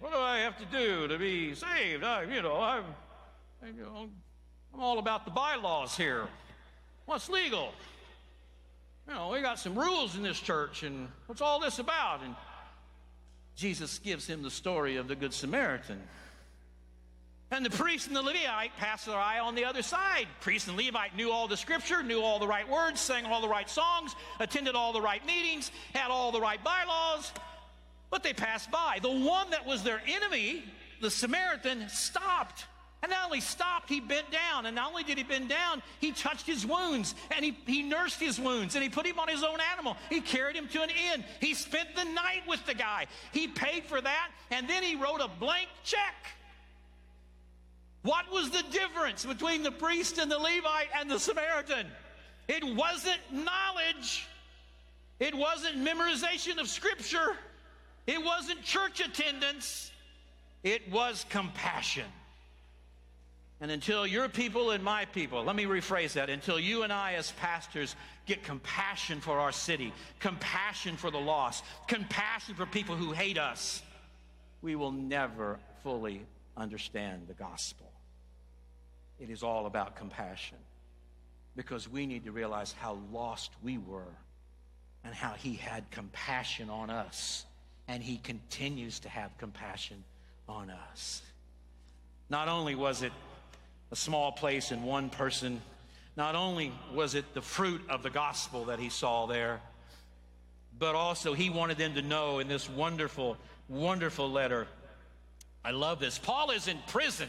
What 0.00 0.12
do 0.12 0.18
I 0.18 0.38
have 0.38 0.58
to 0.58 0.64
do 0.64 1.08
to 1.08 1.18
be 1.18 1.54
saved? 1.54 2.02
I, 2.02 2.22
you 2.24 2.42
know, 2.42 2.60
I'm, 2.60 2.84
you 3.64 3.82
know, 3.82 4.08
I'm 4.74 4.80
all 4.80 4.98
about 4.98 5.24
the 5.24 5.30
bylaws 5.30 5.96
here. 5.96 6.26
What's 7.04 7.28
legal? 7.28 7.72
You 9.06 9.14
know, 9.14 9.28
we 9.28 9.40
got 9.40 9.58
some 9.58 9.78
rules 9.78 10.16
in 10.16 10.22
this 10.22 10.40
church, 10.40 10.82
and 10.82 11.08
what's 11.26 11.40
all 11.40 11.60
this 11.60 11.78
about? 11.78 12.22
And 12.24 12.34
Jesus 13.54 13.98
gives 14.00 14.26
him 14.26 14.42
the 14.42 14.50
story 14.50 14.96
of 14.96 15.06
the 15.06 15.14
Good 15.14 15.32
Samaritan. 15.32 16.02
And 17.50 17.64
the 17.64 17.70
priest 17.70 18.08
and 18.08 18.16
the 18.16 18.22
Levite 18.22 18.76
passed 18.76 19.06
their 19.06 19.16
eye 19.16 19.38
on 19.38 19.54
the 19.54 19.64
other 19.64 19.82
side. 19.82 20.26
Priest 20.40 20.66
and 20.66 20.76
Levite 20.76 21.14
knew 21.14 21.30
all 21.30 21.46
the 21.46 21.56
scripture, 21.56 22.02
knew 22.02 22.20
all 22.20 22.40
the 22.40 22.46
right 22.46 22.68
words, 22.68 23.00
sang 23.00 23.24
all 23.24 23.40
the 23.40 23.48
right 23.48 23.70
songs, 23.70 24.16
attended 24.40 24.74
all 24.74 24.92
the 24.92 25.00
right 25.00 25.24
meetings, 25.24 25.70
had 25.94 26.10
all 26.10 26.32
the 26.32 26.40
right 26.40 26.62
bylaws, 26.64 27.32
but 28.10 28.24
they 28.24 28.32
passed 28.32 28.70
by. 28.70 28.98
The 29.00 29.10
one 29.10 29.50
that 29.50 29.64
was 29.64 29.84
their 29.84 30.02
enemy, 30.08 30.64
the 31.00 31.10
Samaritan, 31.10 31.88
stopped. 31.88 32.64
And 33.02 33.12
not 33.12 33.26
only 33.26 33.40
stopped, 33.40 33.88
he 33.88 34.00
bent 34.00 34.32
down. 34.32 34.66
And 34.66 34.74
not 34.74 34.88
only 34.88 35.04
did 35.04 35.16
he 35.16 35.22
bend 35.22 35.48
down, 35.48 35.82
he 36.00 36.10
touched 36.10 36.46
his 36.46 36.66
wounds 36.66 37.14
and 37.30 37.44
he, 37.44 37.56
he 37.66 37.82
nursed 37.82 38.18
his 38.18 38.40
wounds 38.40 38.74
and 38.74 38.82
he 38.82 38.88
put 38.90 39.06
him 39.06 39.20
on 39.20 39.28
his 39.28 39.44
own 39.44 39.58
animal. 39.72 39.96
He 40.10 40.20
carried 40.20 40.56
him 40.56 40.66
to 40.68 40.82
an 40.82 40.90
inn. 40.90 41.24
He 41.40 41.54
spent 41.54 41.94
the 41.94 42.04
night 42.04 42.42
with 42.48 42.64
the 42.66 42.74
guy. 42.74 43.06
He 43.32 43.46
paid 43.46 43.84
for 43.84 44.00
that 44.00 44.30
and 44.50 44.68
then 44.68 44.82
he 44.82 44.96
wrote 44.96 45.20
a 45.20 45.28
blank 45.28 45.68
check. 45.84 46.35
What 48.06 48.30
was 48.30 48.50
the 48.50 48.62
difference 48.70 49.24
between 49.24 49.64
the 49.64 49.72
priest 49.72 50.18
and 50.18 50.30
the 50.30 50.38
Levite 50.38 50.90
and 50.96 51.10
the 51.10 51.18
Samaritan? 51.18 51.88
It 52.46 52.62
wasn't 52.62 53.18
knowledge, 53.32 54.28
it 55.18 55.34
wasn't 55.34 55.84
memorization 55.84 56.58
of 56.60 56.68
scripture, 56.68 57.36
it 58.06 58.24
wasn't 58.24 58.62
church 58.62 59.00
attendance, 59.00 59.90
it 60.62 60.88
was 60.88 61.26
compassion. 61.30 62.04
And 63.60 63.72
until 63.72 64.06
your 64.06 64.28
people 64.28 64.70
and 64.70 64.84
my 64.84 65.06
people, 65.06 65.42
let 65.42 65.56
me 65.56 65.64
rephrase 65.64 66.12
that, 66.12 66.30
until 66.30 66.60
you 66.60 66.84
and 66.84 66.92
I 66.92 67.14
as 67.14 67.32
pastors 67.32 67.96
get 68.24 68.44
compassion 68.44 69.20
for 69.20 69.40
our 69.40 69.50
city, 69.50 69.92
compassion 70.20 70.96
for 70.96 71.10
the 71.10 71.18
lost, 71.18 71.64
compassion 71.88 72.54
for 72.54 72.66
people 72.66 72.94
who 72.94 73.10
hate 73.10 73.38
us, 73.38 73.82
we 74.62 74.76
will 74.76 74.92
never 74.92 75.58
fully 75.82 76.20
understand 76.56 77.26
the 77.26 77.34
gospel. 77.34 77.90
It 79.18 79.30
is 79.30 79.42
all 79.42 79.66
about 79.66 79.96
compassion 79.96 80.58
because 81.56 81.88
we 81.88 82.06
need 82.06 82.24
to 82.24 82.32
realize 82.32 82.72
how 82.72 82.98
lost 83.12 83.50
we 83.62 83.78
were 83.78 84.14
and 85.04 85.14
how 85.14 85.32
He 85.32 85.54
had 85.54 85.90
compassion 85.90 86.68
on 86.68 86.90
us. 86.90 87.44
And 87.88 88.02
He 88.02 88.18
continues 88.18 88.98
to 89.00 89.08
have 89.08 89.36
compassion 89.38 90.04
on 90.48 90.70
us. 90.70 91.22
Not 92.28 92.48
only 92.48 92.74
was 92.74 93.02
it 93.02 93.12
a 93.90 93.96
small 93.96 94.32
place 94.32 94.72
in 94.72 94.82
one 94.82 95.08
person, 95.08 95.62
not 96.16 96.34
only 96.34 96.72
was 96.92 97.14
it 97.14 97.24
the 97.34 97.42
fruit 97.42 97.80
of 97.88 98.02
the 98.02 98.10
gospel 98.10 98.66
that 98.66 98.78
He 98.78 98.90
saw 98.90 99.26
there, 99.26 99.60
but 100.78 100.94
also 100.94 101.32
He 101.32 101.48
wanted 101.48 101.78
them 101.78 101.94
to 101.94 102.02
know 102.02 102.38
in 102.40 102.48
this 102.48 102.68
wonderful, 102.68 103.38
wonderful 103.68 104.30
letter. 104.30 104.66
I 105.64 105.70
love 105.70 106.00
this. 106.00 106.18
Paul 106.18 106.50
is 106.50 106.68
in 106.68 106.78
prison 106.88 107.28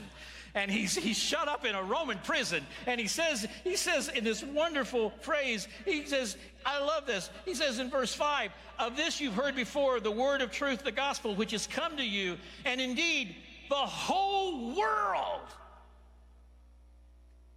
and 0.58 0.72
he's, 0.72 0.96
he's 0.96 1.18
shut 1.18 1.48
up 1.48 1.66
in 1.66 1.76
a 1.76 1.84
Roman 1.84 2.18
prison. 2.20 2.66
And 2.88 3.00
he 3.00 3.08
says, 3.08 3.48
he 3.64 3.76
says 3.76 4.10
in 4.10 4.24
this 4.24 4.44
wonderful 4.44 5.12
phrase, 5.22 5.68
he 5.86 6.06
says, 6.06 6.36
I 6.66 6.80
love 6.80 7.06
this. 7.06 7.30
He 7.46 7.54
says 7.54 7.78
in 7.78 7.92
verse 7.92 8.14
5, 8.14 8.52
of 8.80 8.98
this 8.98 9.22
you've 9.22 9.36
heard 9.36 9.56
before, 9.56 10.00
the 10.00 10.12
word 10.12 10.42
of 10.42 10.52
truth, 10.52 10.84
the 10.84 10.92
gospel, 10.92 11.36
which 11.36 11.52
has 11.52 11.68
come 11.68 11.98
to 11.98 12.04
you, 12.04 12.38
and 12.66 12.82
indeed 12.82 13.36
the 13.70 13.76
whole 13.76 14.76
world. 14.76 15.48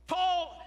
Paul 0.06 0.60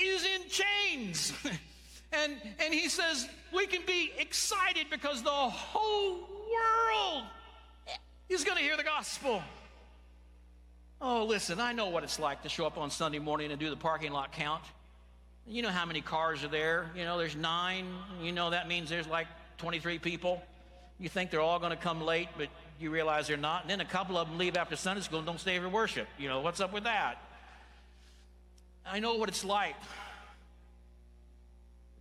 is 0.00 0.24
in 0.24 0.42
chains. 0.48 1.32
and, 2.12 2.36
and 2.60 2.72
he 2.72 2.88
says, 2.88 3.28
we 3.52 3.66
can 3.66 3.82
be 3.84 4.12
excited 4.18 4.86
because 4.90 5.22
the 5.22 5.30
whole 5.30 6.20
world 6.20 7.24
is 8.28 8.44
going 8.44 8.58
to 8.58 8.62
hear 8.62 8.76
the 8.76 8.84
gospel. 8.84 9.42
Oh, 11.00 11.24
listen, 11.24 11.60
I 11.60 11.72
know 11.72 11.88
what 11.88 12.04
it's 12.04 12.18
like 12.18 12.42
to 12.42 12.48
show 12.48 12.66
up 12.66 12.78
on 12.78 12.90
Sunday 12.90 13.18
morning 13.18 13.50
and 13.50 13.60
do 13.60 13.70
the 13.70 13.76
parking 13.76 14.12
lot 14.12 14.32
count. 14.32 14.62
You 15.46 15.62
know 15.62 15.68
how 15.68 15.84
many 15.84 16.00
cars 16.00 16.42
are 16.42 16.48
there. 16.48 16.90
You 16.96 17.04
know, 17.04 17.18
there's 17.18 17.36
nine. 17.36 17.86
You 18.22 18.32
know 18.32 18.50
that 18.50 18.68
means 18.68 18.88
there's 18.88 19.06
like 19.06 19.26
23 19.58 19.98
people. 19.98 20.42
You 20.98 21.08
think 21.08 21.30
they're 21.30 21.40
all 21.40 21.58
going 21.58 21.72
to 21.72 21.76
come 21.76 22.00
late, 22.00 22.28
but 22.38 22.48
you 22.80 22.90
realize 22.90 23.26
they're 23.26 23.36
not. 23.36 23.62
And 23.62 23.70
then 23.70 23.80
a 23.80 23.84
couple 23.84 24.16
of 24.16 24.28
them 24.28 24.38
leave 24.38 24.56
after 24.56 24.76
Sunday 24.76 25.02
school 25.02 25.18
and 25.18 25.26
don't 25.26 25.40
stay 25.40 25.58
for 25.58 25.68
worship. 25.68 26.08
You 26.18 26.28
know, 26.28 26.40
what's 26.40 26.60
up 26.60 26.72
with 26.72 26.84
that? 26.84 27.16
I 28.86 29.00
know 29.00 29.14
what 29.14 29.28
it's 29.28 29.44
like. 29.44 29.76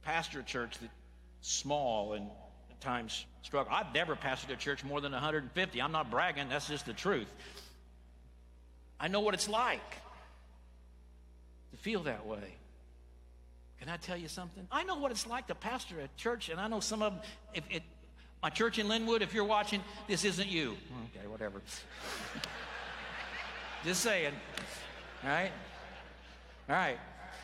Pastor 0.04 0.42
a 0.42 0.44
church 0.44 0.78
that's 0.80 0.94
small 1.42 2.14
and 2.14 2.28
at 2.70 2.82
times 2.82 3.26
struggle. 3.42 3.74
I've 3.74 3.94
never 3.94 4.16
pastored 4.16 4.52
a 4.52 4.56
church 4.56 4.84
more 4.84 5.02
than 5.02 5.12
150. 5.12 5.82
I'm 5.82 5.92
not 5.92 6.12
bragging, 6.12 6.50
that's 6.50 6.68
just 6.68 6.86
the 6.86 6.94
truth. 6.94 7.28
I 9.04 9.10
know 9.10 9.20
what 9.20 9.34
it's 9.34 9.50
like 9.50 9.98
to 11.72 11.78
feel 11.78 12.04
that 12.04 12.26
way. 12.26 12.56
Can 13.78 13.90
I 13.90 13.98
tell 13.98 14.16
you 14.16 14.30
something? 14.30 14.66
I 14.72 14.86
know 14.86 14.96
what 14.96 15.12
it's 15.12 15.28
like 15.28 15.48
to 15.48 15.56
pastor 15.56 16.00
a 16.00 16.08
church, 16.16 16.48
and 16.48 16.58
I 16.58 16.70
know 16.70 16.80
some 16.80 17.02
of 17.02 17.12
them, 17.12 17.22
if 17.54 17.66
it, 17.70 17.84
my 18.42 18.50
church 18.50 18.80
in 18.80 18.88
Linwood, 18.88 19.22
if 19.22 19.34
you're 19.34 19.44
watching, 19.44 19.82
this 20.08 20.24
isn't 20.24 20.48
you. 20.48 20.78
Okay, 21.18 21.28
whatever. 21.28 21.62
Just 23.84 24.00
saying. 24.00 24.32
All 25.22 25.30
right? 25.30 25.52
All 26.70 26.76
right. 26.78 26.98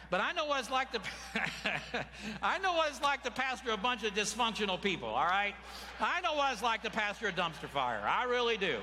But 0.10 0.22
I 0.22 0.32
know 0.32 0.46
what 0.46 0.62
it's 0.62 0.70
like 0.70 0.94
to 0.94 1.02
I 2.42 2.58
know 2.60 2.72
what 2.72 2.90
it's 2.90 3.02
like 3.02 3.22
to 3.24 3.32
pastor 3.32 3.72
a 3.72 3.78
bunch 3.78 4.06
of 4.06 4.14
dysfunctional 4.14 4.82
people, 4.82 5.10
all 5.10 5.28
right? 5.28 5.56
I 6.00 6.22
know 6.22 6.36
what 6.36 6.54
it's 6.54 6.64
like 6.64 6.84
to 6.84 6.90
pastor 6.90 7.28
a 7.28 7.34
dumpster 7.34 7.68
fire. 7.68 8.02
I 8.08 8.24
really 8.24 8.56
do. 8.56 8.78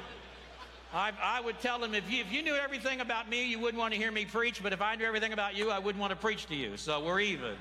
I, 0.95 1.12
I 1.22 1.41
would 1.41 1.61
tell 1.61 1.78
them 1.78 1.95
if 1.95 2.11
you, 2.11 2.20
if 2.20 2.32
you 2.32 2.43
knew 2.43 2.55
everything 2.55 3.01
about 3.01 3.28
me, 3.28 3.47
you 3.47 3.59
wouldn't 3.59 3.78
want 3.78 3.93
to 3.93 3.99
hear 3.99 4.11
me 4.11 4.24
preach, 4.24 4.62
but 4.62 4.72
if 4.72 4.80
I 4.80 4.95
knew 4.95 5.05
everything 5.05 5.32
about 5.32 5.57
you, 5.57 5.70
I 5.70 5.78
wouldn't 5.78 6.01
want 6.01 6.11
to 6.11 6.16
preach 6.16 6.47
to 6.47 6.55
you. 6.55 6.76
So 6.76 7.05
we're 7.05 7.20
even. 7.20 7.57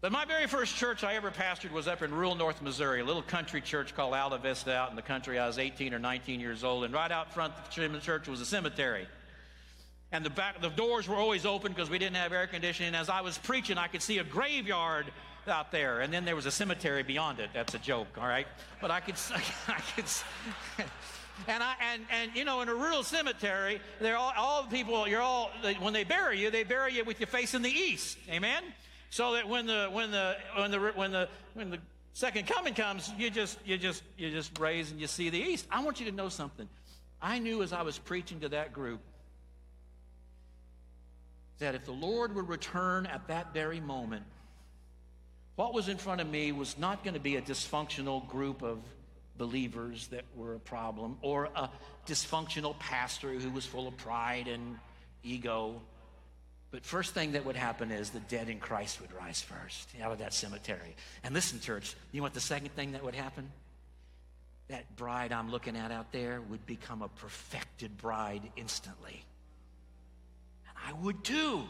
But 0.00 0.12
my 0.12 0.24
very 0.24 0.46
first 0.46 0.76
church 0.76 1.02
I 1.02 1.14
ever 1.14 1.32
pastored 1.32 1.72
was 1.72 1.88
up 1.88 2.02
in 2.02 2.14
rural 2.14 2.36
North 2.36 2.62
Missouri, 2.62 3.00
a 3.00 3.04
little 3.04 3.22
country 3.22 3.60
church 3.60 3.96
called 3.96 4.14
Alta 4.14 4.38
Vista 4.38 4.72
out 4.72 4.90
in 4.90 4.96
the 4.96 5.02
country. 5.02 5.40
I 5.40 5.46
was 5.48 5.58
18 5.58 5.92
or 5.92 5.98
19 5.98 6.38
years 6.38 6.62
old, 6.62 6.84
and 6.84 6.94
right 6.94 7.10
out 7.10 7.32
front 7.34 7.52
of 7.56 7.92
the 7.92 7.98
church 7.98 8.28
was 8.28 8.40
a 8.40 8.46
cemetery. 8.46 9.08
And 10.12 10.24
the 10.24 10.30
back, 10.30 10.60
the 10.60 10.68
doors 10.68 11.08
were 11.08 11.16
always 11.16 11.44
open 11.44 11.72
because 11.72 11.90
we 11.90 11.98
didn't 11.98 12.16
have 12.16 12.32
air 12.32 12.46
conditioning. 12.46 12.94
As 12.94 13.08
I 13.08 13.22
was 13.22 13.38
preaching, 13.38 13.76
I 13.76 13.88
could 13.88 14.00
see 14.00 14.18
a 14.18 14.24
graveyard 14.24 15.06
out 15.48 15.72
there, 15.72 16.00
and 16.00 16.12
then 16.12 16.24
there 16.24 16.36
was 16.36 16.46
a 16.46 16.50
cemetery 16.50 17.02
beyond 17.02 17.40
it. 17.40 17.50
That's 17.54 17.74
a 17.74 17.78
joke, 17.78 18.08
all 18.18 18.26
right? 18.26 18.46
But 18.80 18.90
I 18.90 19.00
could, 19.00 19.16
I 19.68 19.80
could, 19.94 20.04
and 21.46 21.62
I 21.62 21.74
and 21.92 22.02
and 22.10 22.30
you 22.34 22.44
know, 22.44 22.60
in 22.60 22.68
a 22.68 22.74
rural 22.74 23.02
cemetery, 23.02 23.80
they're 24.00 24.16
all 24.16 24.32
all 24.36 24.62
the 24.62 24.68
people. 24.68 25.06
You're 25.08 25.22
all 25.22 25.50
when 25.80 25.92
they 25.92 26.04
bury 26.04 26.40
you, 26.40 26.50
they 26.50 26.64
bury 26.64 26.94
you 26.94 27.04
with 27.04 27.20
your 27.20 27.26
face 27.26 27.54
in 27.54 27.62
the 27.62 27.70
east. 27.70 28.18
Amen. 28.30 28.62
So 29.10 29.34
that 29.34 29.48
when 29.48 29.66
the 29.66 29.88
when 29.90 30.10
the 30.10 30.36
when 30.56 30.70
the 30.70 30.78
when 30.78 31.12
the 31.12 31.28
when 31.54 31.70
the 31.70 31.78
Second 32.18 32.48
coming 32.48 32.74
comes, 32.74 33.12
you 33.16 33.30
just 33.30 33.58
you 33.64 33.78
just 33.78 34.02
you 34.16 34.28
just 34.28 34.58
raise 34.58 34.90
and 34.90 35.00
you 35.00 35.06
see 35.06 35.30
the 35.30 35.38
east. 35.38 35.68
I 35.70 35.84
want 35.84 36.00
you 36.00 36.06
to 36.06 36.12
know 36.12 36.28
something. 36.28 36.68
I 37.22 37.38
knew 37.38 37.62
as 37.62 37.72
I 37.72 37.82
was 37.82 37.96
preaching 37.96 38.40
to 38.40 38.48
that 38.48 38.72
group 38.72 38.98
that 41.60 41.76
if 41.76 41.84
the 41.84 41.92
Lord 41.92 42.34
would 42.34 42.48
return 42.48 43.06
at 43.06 43.28
that 43.28 43.54
very 43.54 43.78
moment, 43.78 44.24
what 45.58 45.74
was 45.74 45.88
in 45.88 45.96
front 45.96 46.20
of 46.20 46.30
me 46.30 46.52
was 46.52 46.78
not 46.78 47.02
going 47.02 47.14
to 47.14 47.20
be 47.20 47.34
a 47.34 47.42
dysfunctional 47.42 48.24
group 48.28 48.62
of 48.62 48.78
believers 49.36 50.06
that 50.06 50.22
were 50.36 50.54
a 50.54 50.60
problem 50.60 51.16
or 51.20 51.48
a 51.56 51.68
dysfunctional 52.06 52.78
pastor 52.78 53.32
who 53.32 53.50
was 53.50 53.66
full 53.66 53.88
of 53.88 53.96
pride 53.96 54.46
and 54.46 54.78
ego. 55.24 55.80
But 56.70 56.84
first 56.84 57.12
thing 57.12 57.32
that 57.32 57.44
would 57.44 57.56
happen 57.56 57.90
is 57.90 58.10
the 58.10 58.20
dead 58.20 58.48
in 58.48 58.60
Christ 58.60 59.00
would 59.00 59.12
rise 59.12 59.42
first 59.42 59.88
out 60.00 60.12
of 60.12 60.18
that 60.18 60.32
cemetery. 60.32 60.94
And 61.24 61.34
listen, 61.34 61.58
church, 61.58 61.96
you 62.12 62.20
know 62.20 62.22
what 62.22 62.34
the 62.34 62.40
second 62.40 62.70
thing 62.76 62.92
that 62.92 63.02
would 63.02 63.16
happen? 63.16 63.50
That 64.68 64.94
bride 64.94 65.32
I'm 65.32 65.50
looking 65.50 65.76
at 65.76 65.90
out 65.90 66.12
there 66.12 66.40
would 66.40 66.64
become 66.66 67.02
a 67.02 67.08
perfected 67.08 67.98
bride 67.98 68.42
instantly. 68.56 69.24
And 70.68 70.76
I 70.86 71.02
would 71.02 71.24
too, 71.24 71.64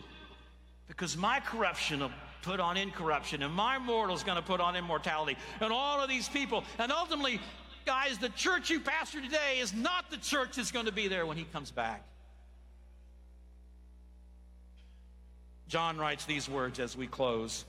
because 0.88 1.16
my 1.16 1.40
corruption 1.40 2.00
will 2.00 2.10
put 2.42 2.60
on 2.60 2.76
incorruption, 2.76 3.42
and 3.42 3.52
my 3.52 3.78
mortal 3.78 4.16
is 4.16 4.22
going 4.22 4.36
to 4.36 4.42
put 4.42 4.60
on 4.60 4.74
immortality, 4.74 5.36
and 5.60 5.72
all 5.72 6.00
of 6.00 6.08
these 6.08 6.28
people. 6.28 6.64
And 6.78 6.90
ultimately, 6.90 7.40
guys, 7.84 8.18
the 8.18 8.30
church 8.30 8.70
you 8.70 8.80
pastor 8.80 9.20
today 9.20 9.58
is 9.60 9.74
not 9.74 10.10
the 10.10 10.16
church 10.16 10.56
that's 10.56 10.72
going 10.72 10.86
to 10.86 10.92
be 10.92 11.08
there 11.08 11.26
when 11.26 11.36
he 11.36 11.44
comes 11.44 11.70
back. 11.70 12.04
John 15.68 15.98
writes 15.98 16.24
these 16.24 16.48
words 16.48 16.80
as 16.80 16.96
we 16.96 17.06
close. 17.06 17.66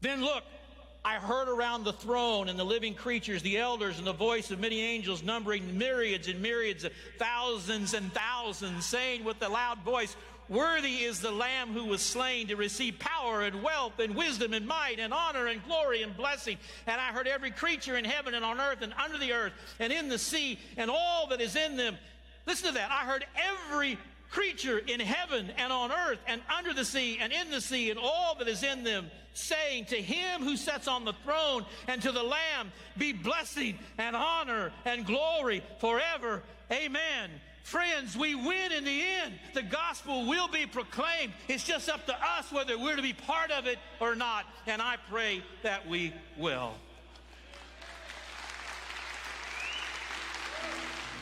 Then 0.00 0.22
look, 0.22 0.44
I 1.04 1.16
heard 1.16 1.48
around 1.48 1.84
the 1.84 1.92
throne 1.92 2.48
and 2.48 2.58
the 2.58 2.64
living 2.64 2.94
creatures, 2.94 3.42
the 3.42 3.58
elders, 3.58 3.98
and 3.98 4.06
the 4.06 4.12
voice 4.12 4.50
of 4.50 4.60
many 4.60 4.80
angels, 4.80 5.22
numbering 5.22 5.76
myriads 5.76 6.28
and 6.28 6.40
myriads, 6.40 6.84
of 6.84 6.92
thousands 7.18 7.92
and 7.94 8.12
thousands, 8.12 8.86
saying 8.86 9.24
with 9.24 9.42
a 9.42 9.48
loud 9.48 9.78
voice, 9.80 10.16
Worthy 10.48 11.04
is 11.04 11.20
the 11.20 11.30
Lamb 11.30 11.72
who 11.72 11.86
was 11.86 12.02
slain 12.02 12.48
to 12.48 12.56
receive 12.56 12.98
power 12.98 13.42
and 13.42 13.62
wealth 13.62 13.98
and 13.98 14.14
wisdom 14.14 14.52
and 14.52 14.66
might 14.66 14.98
and 14.98 15.12
honor 15.12 15.46
and 15.46 15.64
glory 15.64 16.02
and 16.02 16.14
blessing. 16.16 16.58
And 16.86 17.00
I 17.00 17.12
heard 17.12 17.26
every 17.26 17.50
creature 17.50 17.96
in 17.96 18.04
heaven 18.04 18.34
and 18.34 18.44
on 18.44 18.60
earth 18.60 18.82
and 18.82 18.92
under 19.02 19.16
the 19.16 19.32
earth 19.32 19.52
and 19.80 19.92
in 19.92 20.08
the 20.08 20.18
sea 20.18 20.58
and 20.76 20.90
all 20.90 21.28
that 21.28 21.40
is 21.40 21.56
in 21.56 21.76
them. 21.76 21.96
Listen 22.46 22.68
to 22.68 22.74
that. 22.74 22.90
I 22.90 23.06
heard 23.06 23.24
every 23.36 23.98
creature 24.30 24.78
in 24.78 25.00
heaven 25.00 25.50
and 25.56 25.72
on 25.72 25.92
earth 25.92 26.18
and 26.26 26.42
under 26.54 26.74
the 26.74 26.84
sea 26.84 27.18
and 27.20 27.32
in 27.32 27.50
the 27.50 27.60
sea 27.60 27.90
and 27.90 27.98
all 27.98 28.34
that 28.38 28.48
is 28.48 28.62
in 28.62 28.84
them, 28.84 29.10
saying, 29.32 29.86
To 29.86 29.96
him 29.96 30.42
who 30.42 30.56
sits 30.56 30.88
on 30.88 31.06
the 31.06 31.14
throne 31.24 31.64
and 31.88 32.02
to 32.02 32.12
the 32.12 32.22
Lamb 32.22 32.72
be 32.98 33.12
blessing 33.12 33.78
and 33.96 34.14
honor 34.14 34.72
and 34.84 35.06
glory 35.06 35.62
forever. 35.80 36.42
Amen. 36.70 37.30
Friends, 37.64 38.14
we 38.14 38.34
win 38.34 38.72
in 38.72 38.84
the 38.84 39.02
end. 39.24 39.32
The 39.54 39.62
gospel 39.62 40.26
will 40.26 40.48
be 40.48 40.66
proclaimed. 40.66 41.32
It's 41.48 41.64
just 41.64 41.88
up 41.88 42.04
to 42.06 42.12
us 42.12 42.52
whether 42.52 42.78
we're 42.78 42.94
to 42.94 43.00
be 43.00 43.14
part 43.14 43.50
of 43.50 43.66
it 43.66 43.78
or 44.00 44.14
not. 44.14 44.44
And 44.66 44.82
I 44.82 44.96
pray 45.08 45.42
that 45.62 45.88
we 45.88 46.12
will. 46.36 46.74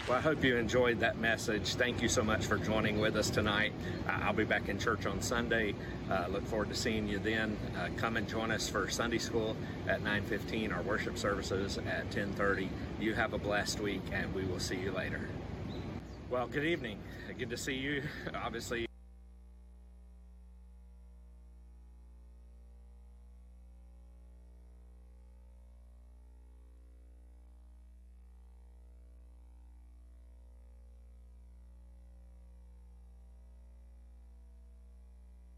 Well, 0.09 0.19
I 0.19 0.21
hope 0.21 0.43
you 0.43 0.57
enjoyed 0.57 0.99
that 0.99 1.17
message. 1.17 1.77
Thank 1.77 2.03
you 2.03 2.09
so 2.09 2.25
much 2.25 2.45
for 2.45 2.59
joining 2.59 2.99
with 2.99 3.17
us 3.17 3.31
tonight. 3.31 3.73
Uh, 4.09 4.19
I'll 4.23 4.33
be 4.33 4.43
back 4.43 4.69
in 4.69 4.81
church 4.81 5.07
on 5.07 5.23
Sunday. 5.23 5.77
Uh, 6.11 6.27
look 6.29 6.45
forward 6.45 6.71
to 6.71 6.75
seeing 6.75 7.07
you 7.07 7.21
then. 7.21 7.57
Uh, 7.79 7.87
come 7.97 8.17
and 8.17 8.29
join 8.29 8.51
us 8.51 8.69
for 8.69 8.91
Sunday 8.91 9.19
school 9.19 9.57
at 9.87 10.03
9:15. 10.03 10.73
Our 10.73 10.83
worship 10.83 11.17
services 11.17 11.79
at 11.79 12.11
10:30. 12.11 12.69
You 12.99 13.15
have 13.15 13.33
a 13.33 13.39
blessed 13.39 13.79
week, 13.79 14.03
and 14.11 14.35
we 14.35 14.45
will 14.45 14.59
see 14.59 14.77
you 14.77 14.91
later. 14.91 15.21
Well, 16.33 16.47
good 16.47 16.65
evening. 16.65 16.99
Good 17.39 17.51
to 17.51 17.59
see 17.59 17.75
you. 17.75 18.03
Obviously. 18.35 18.87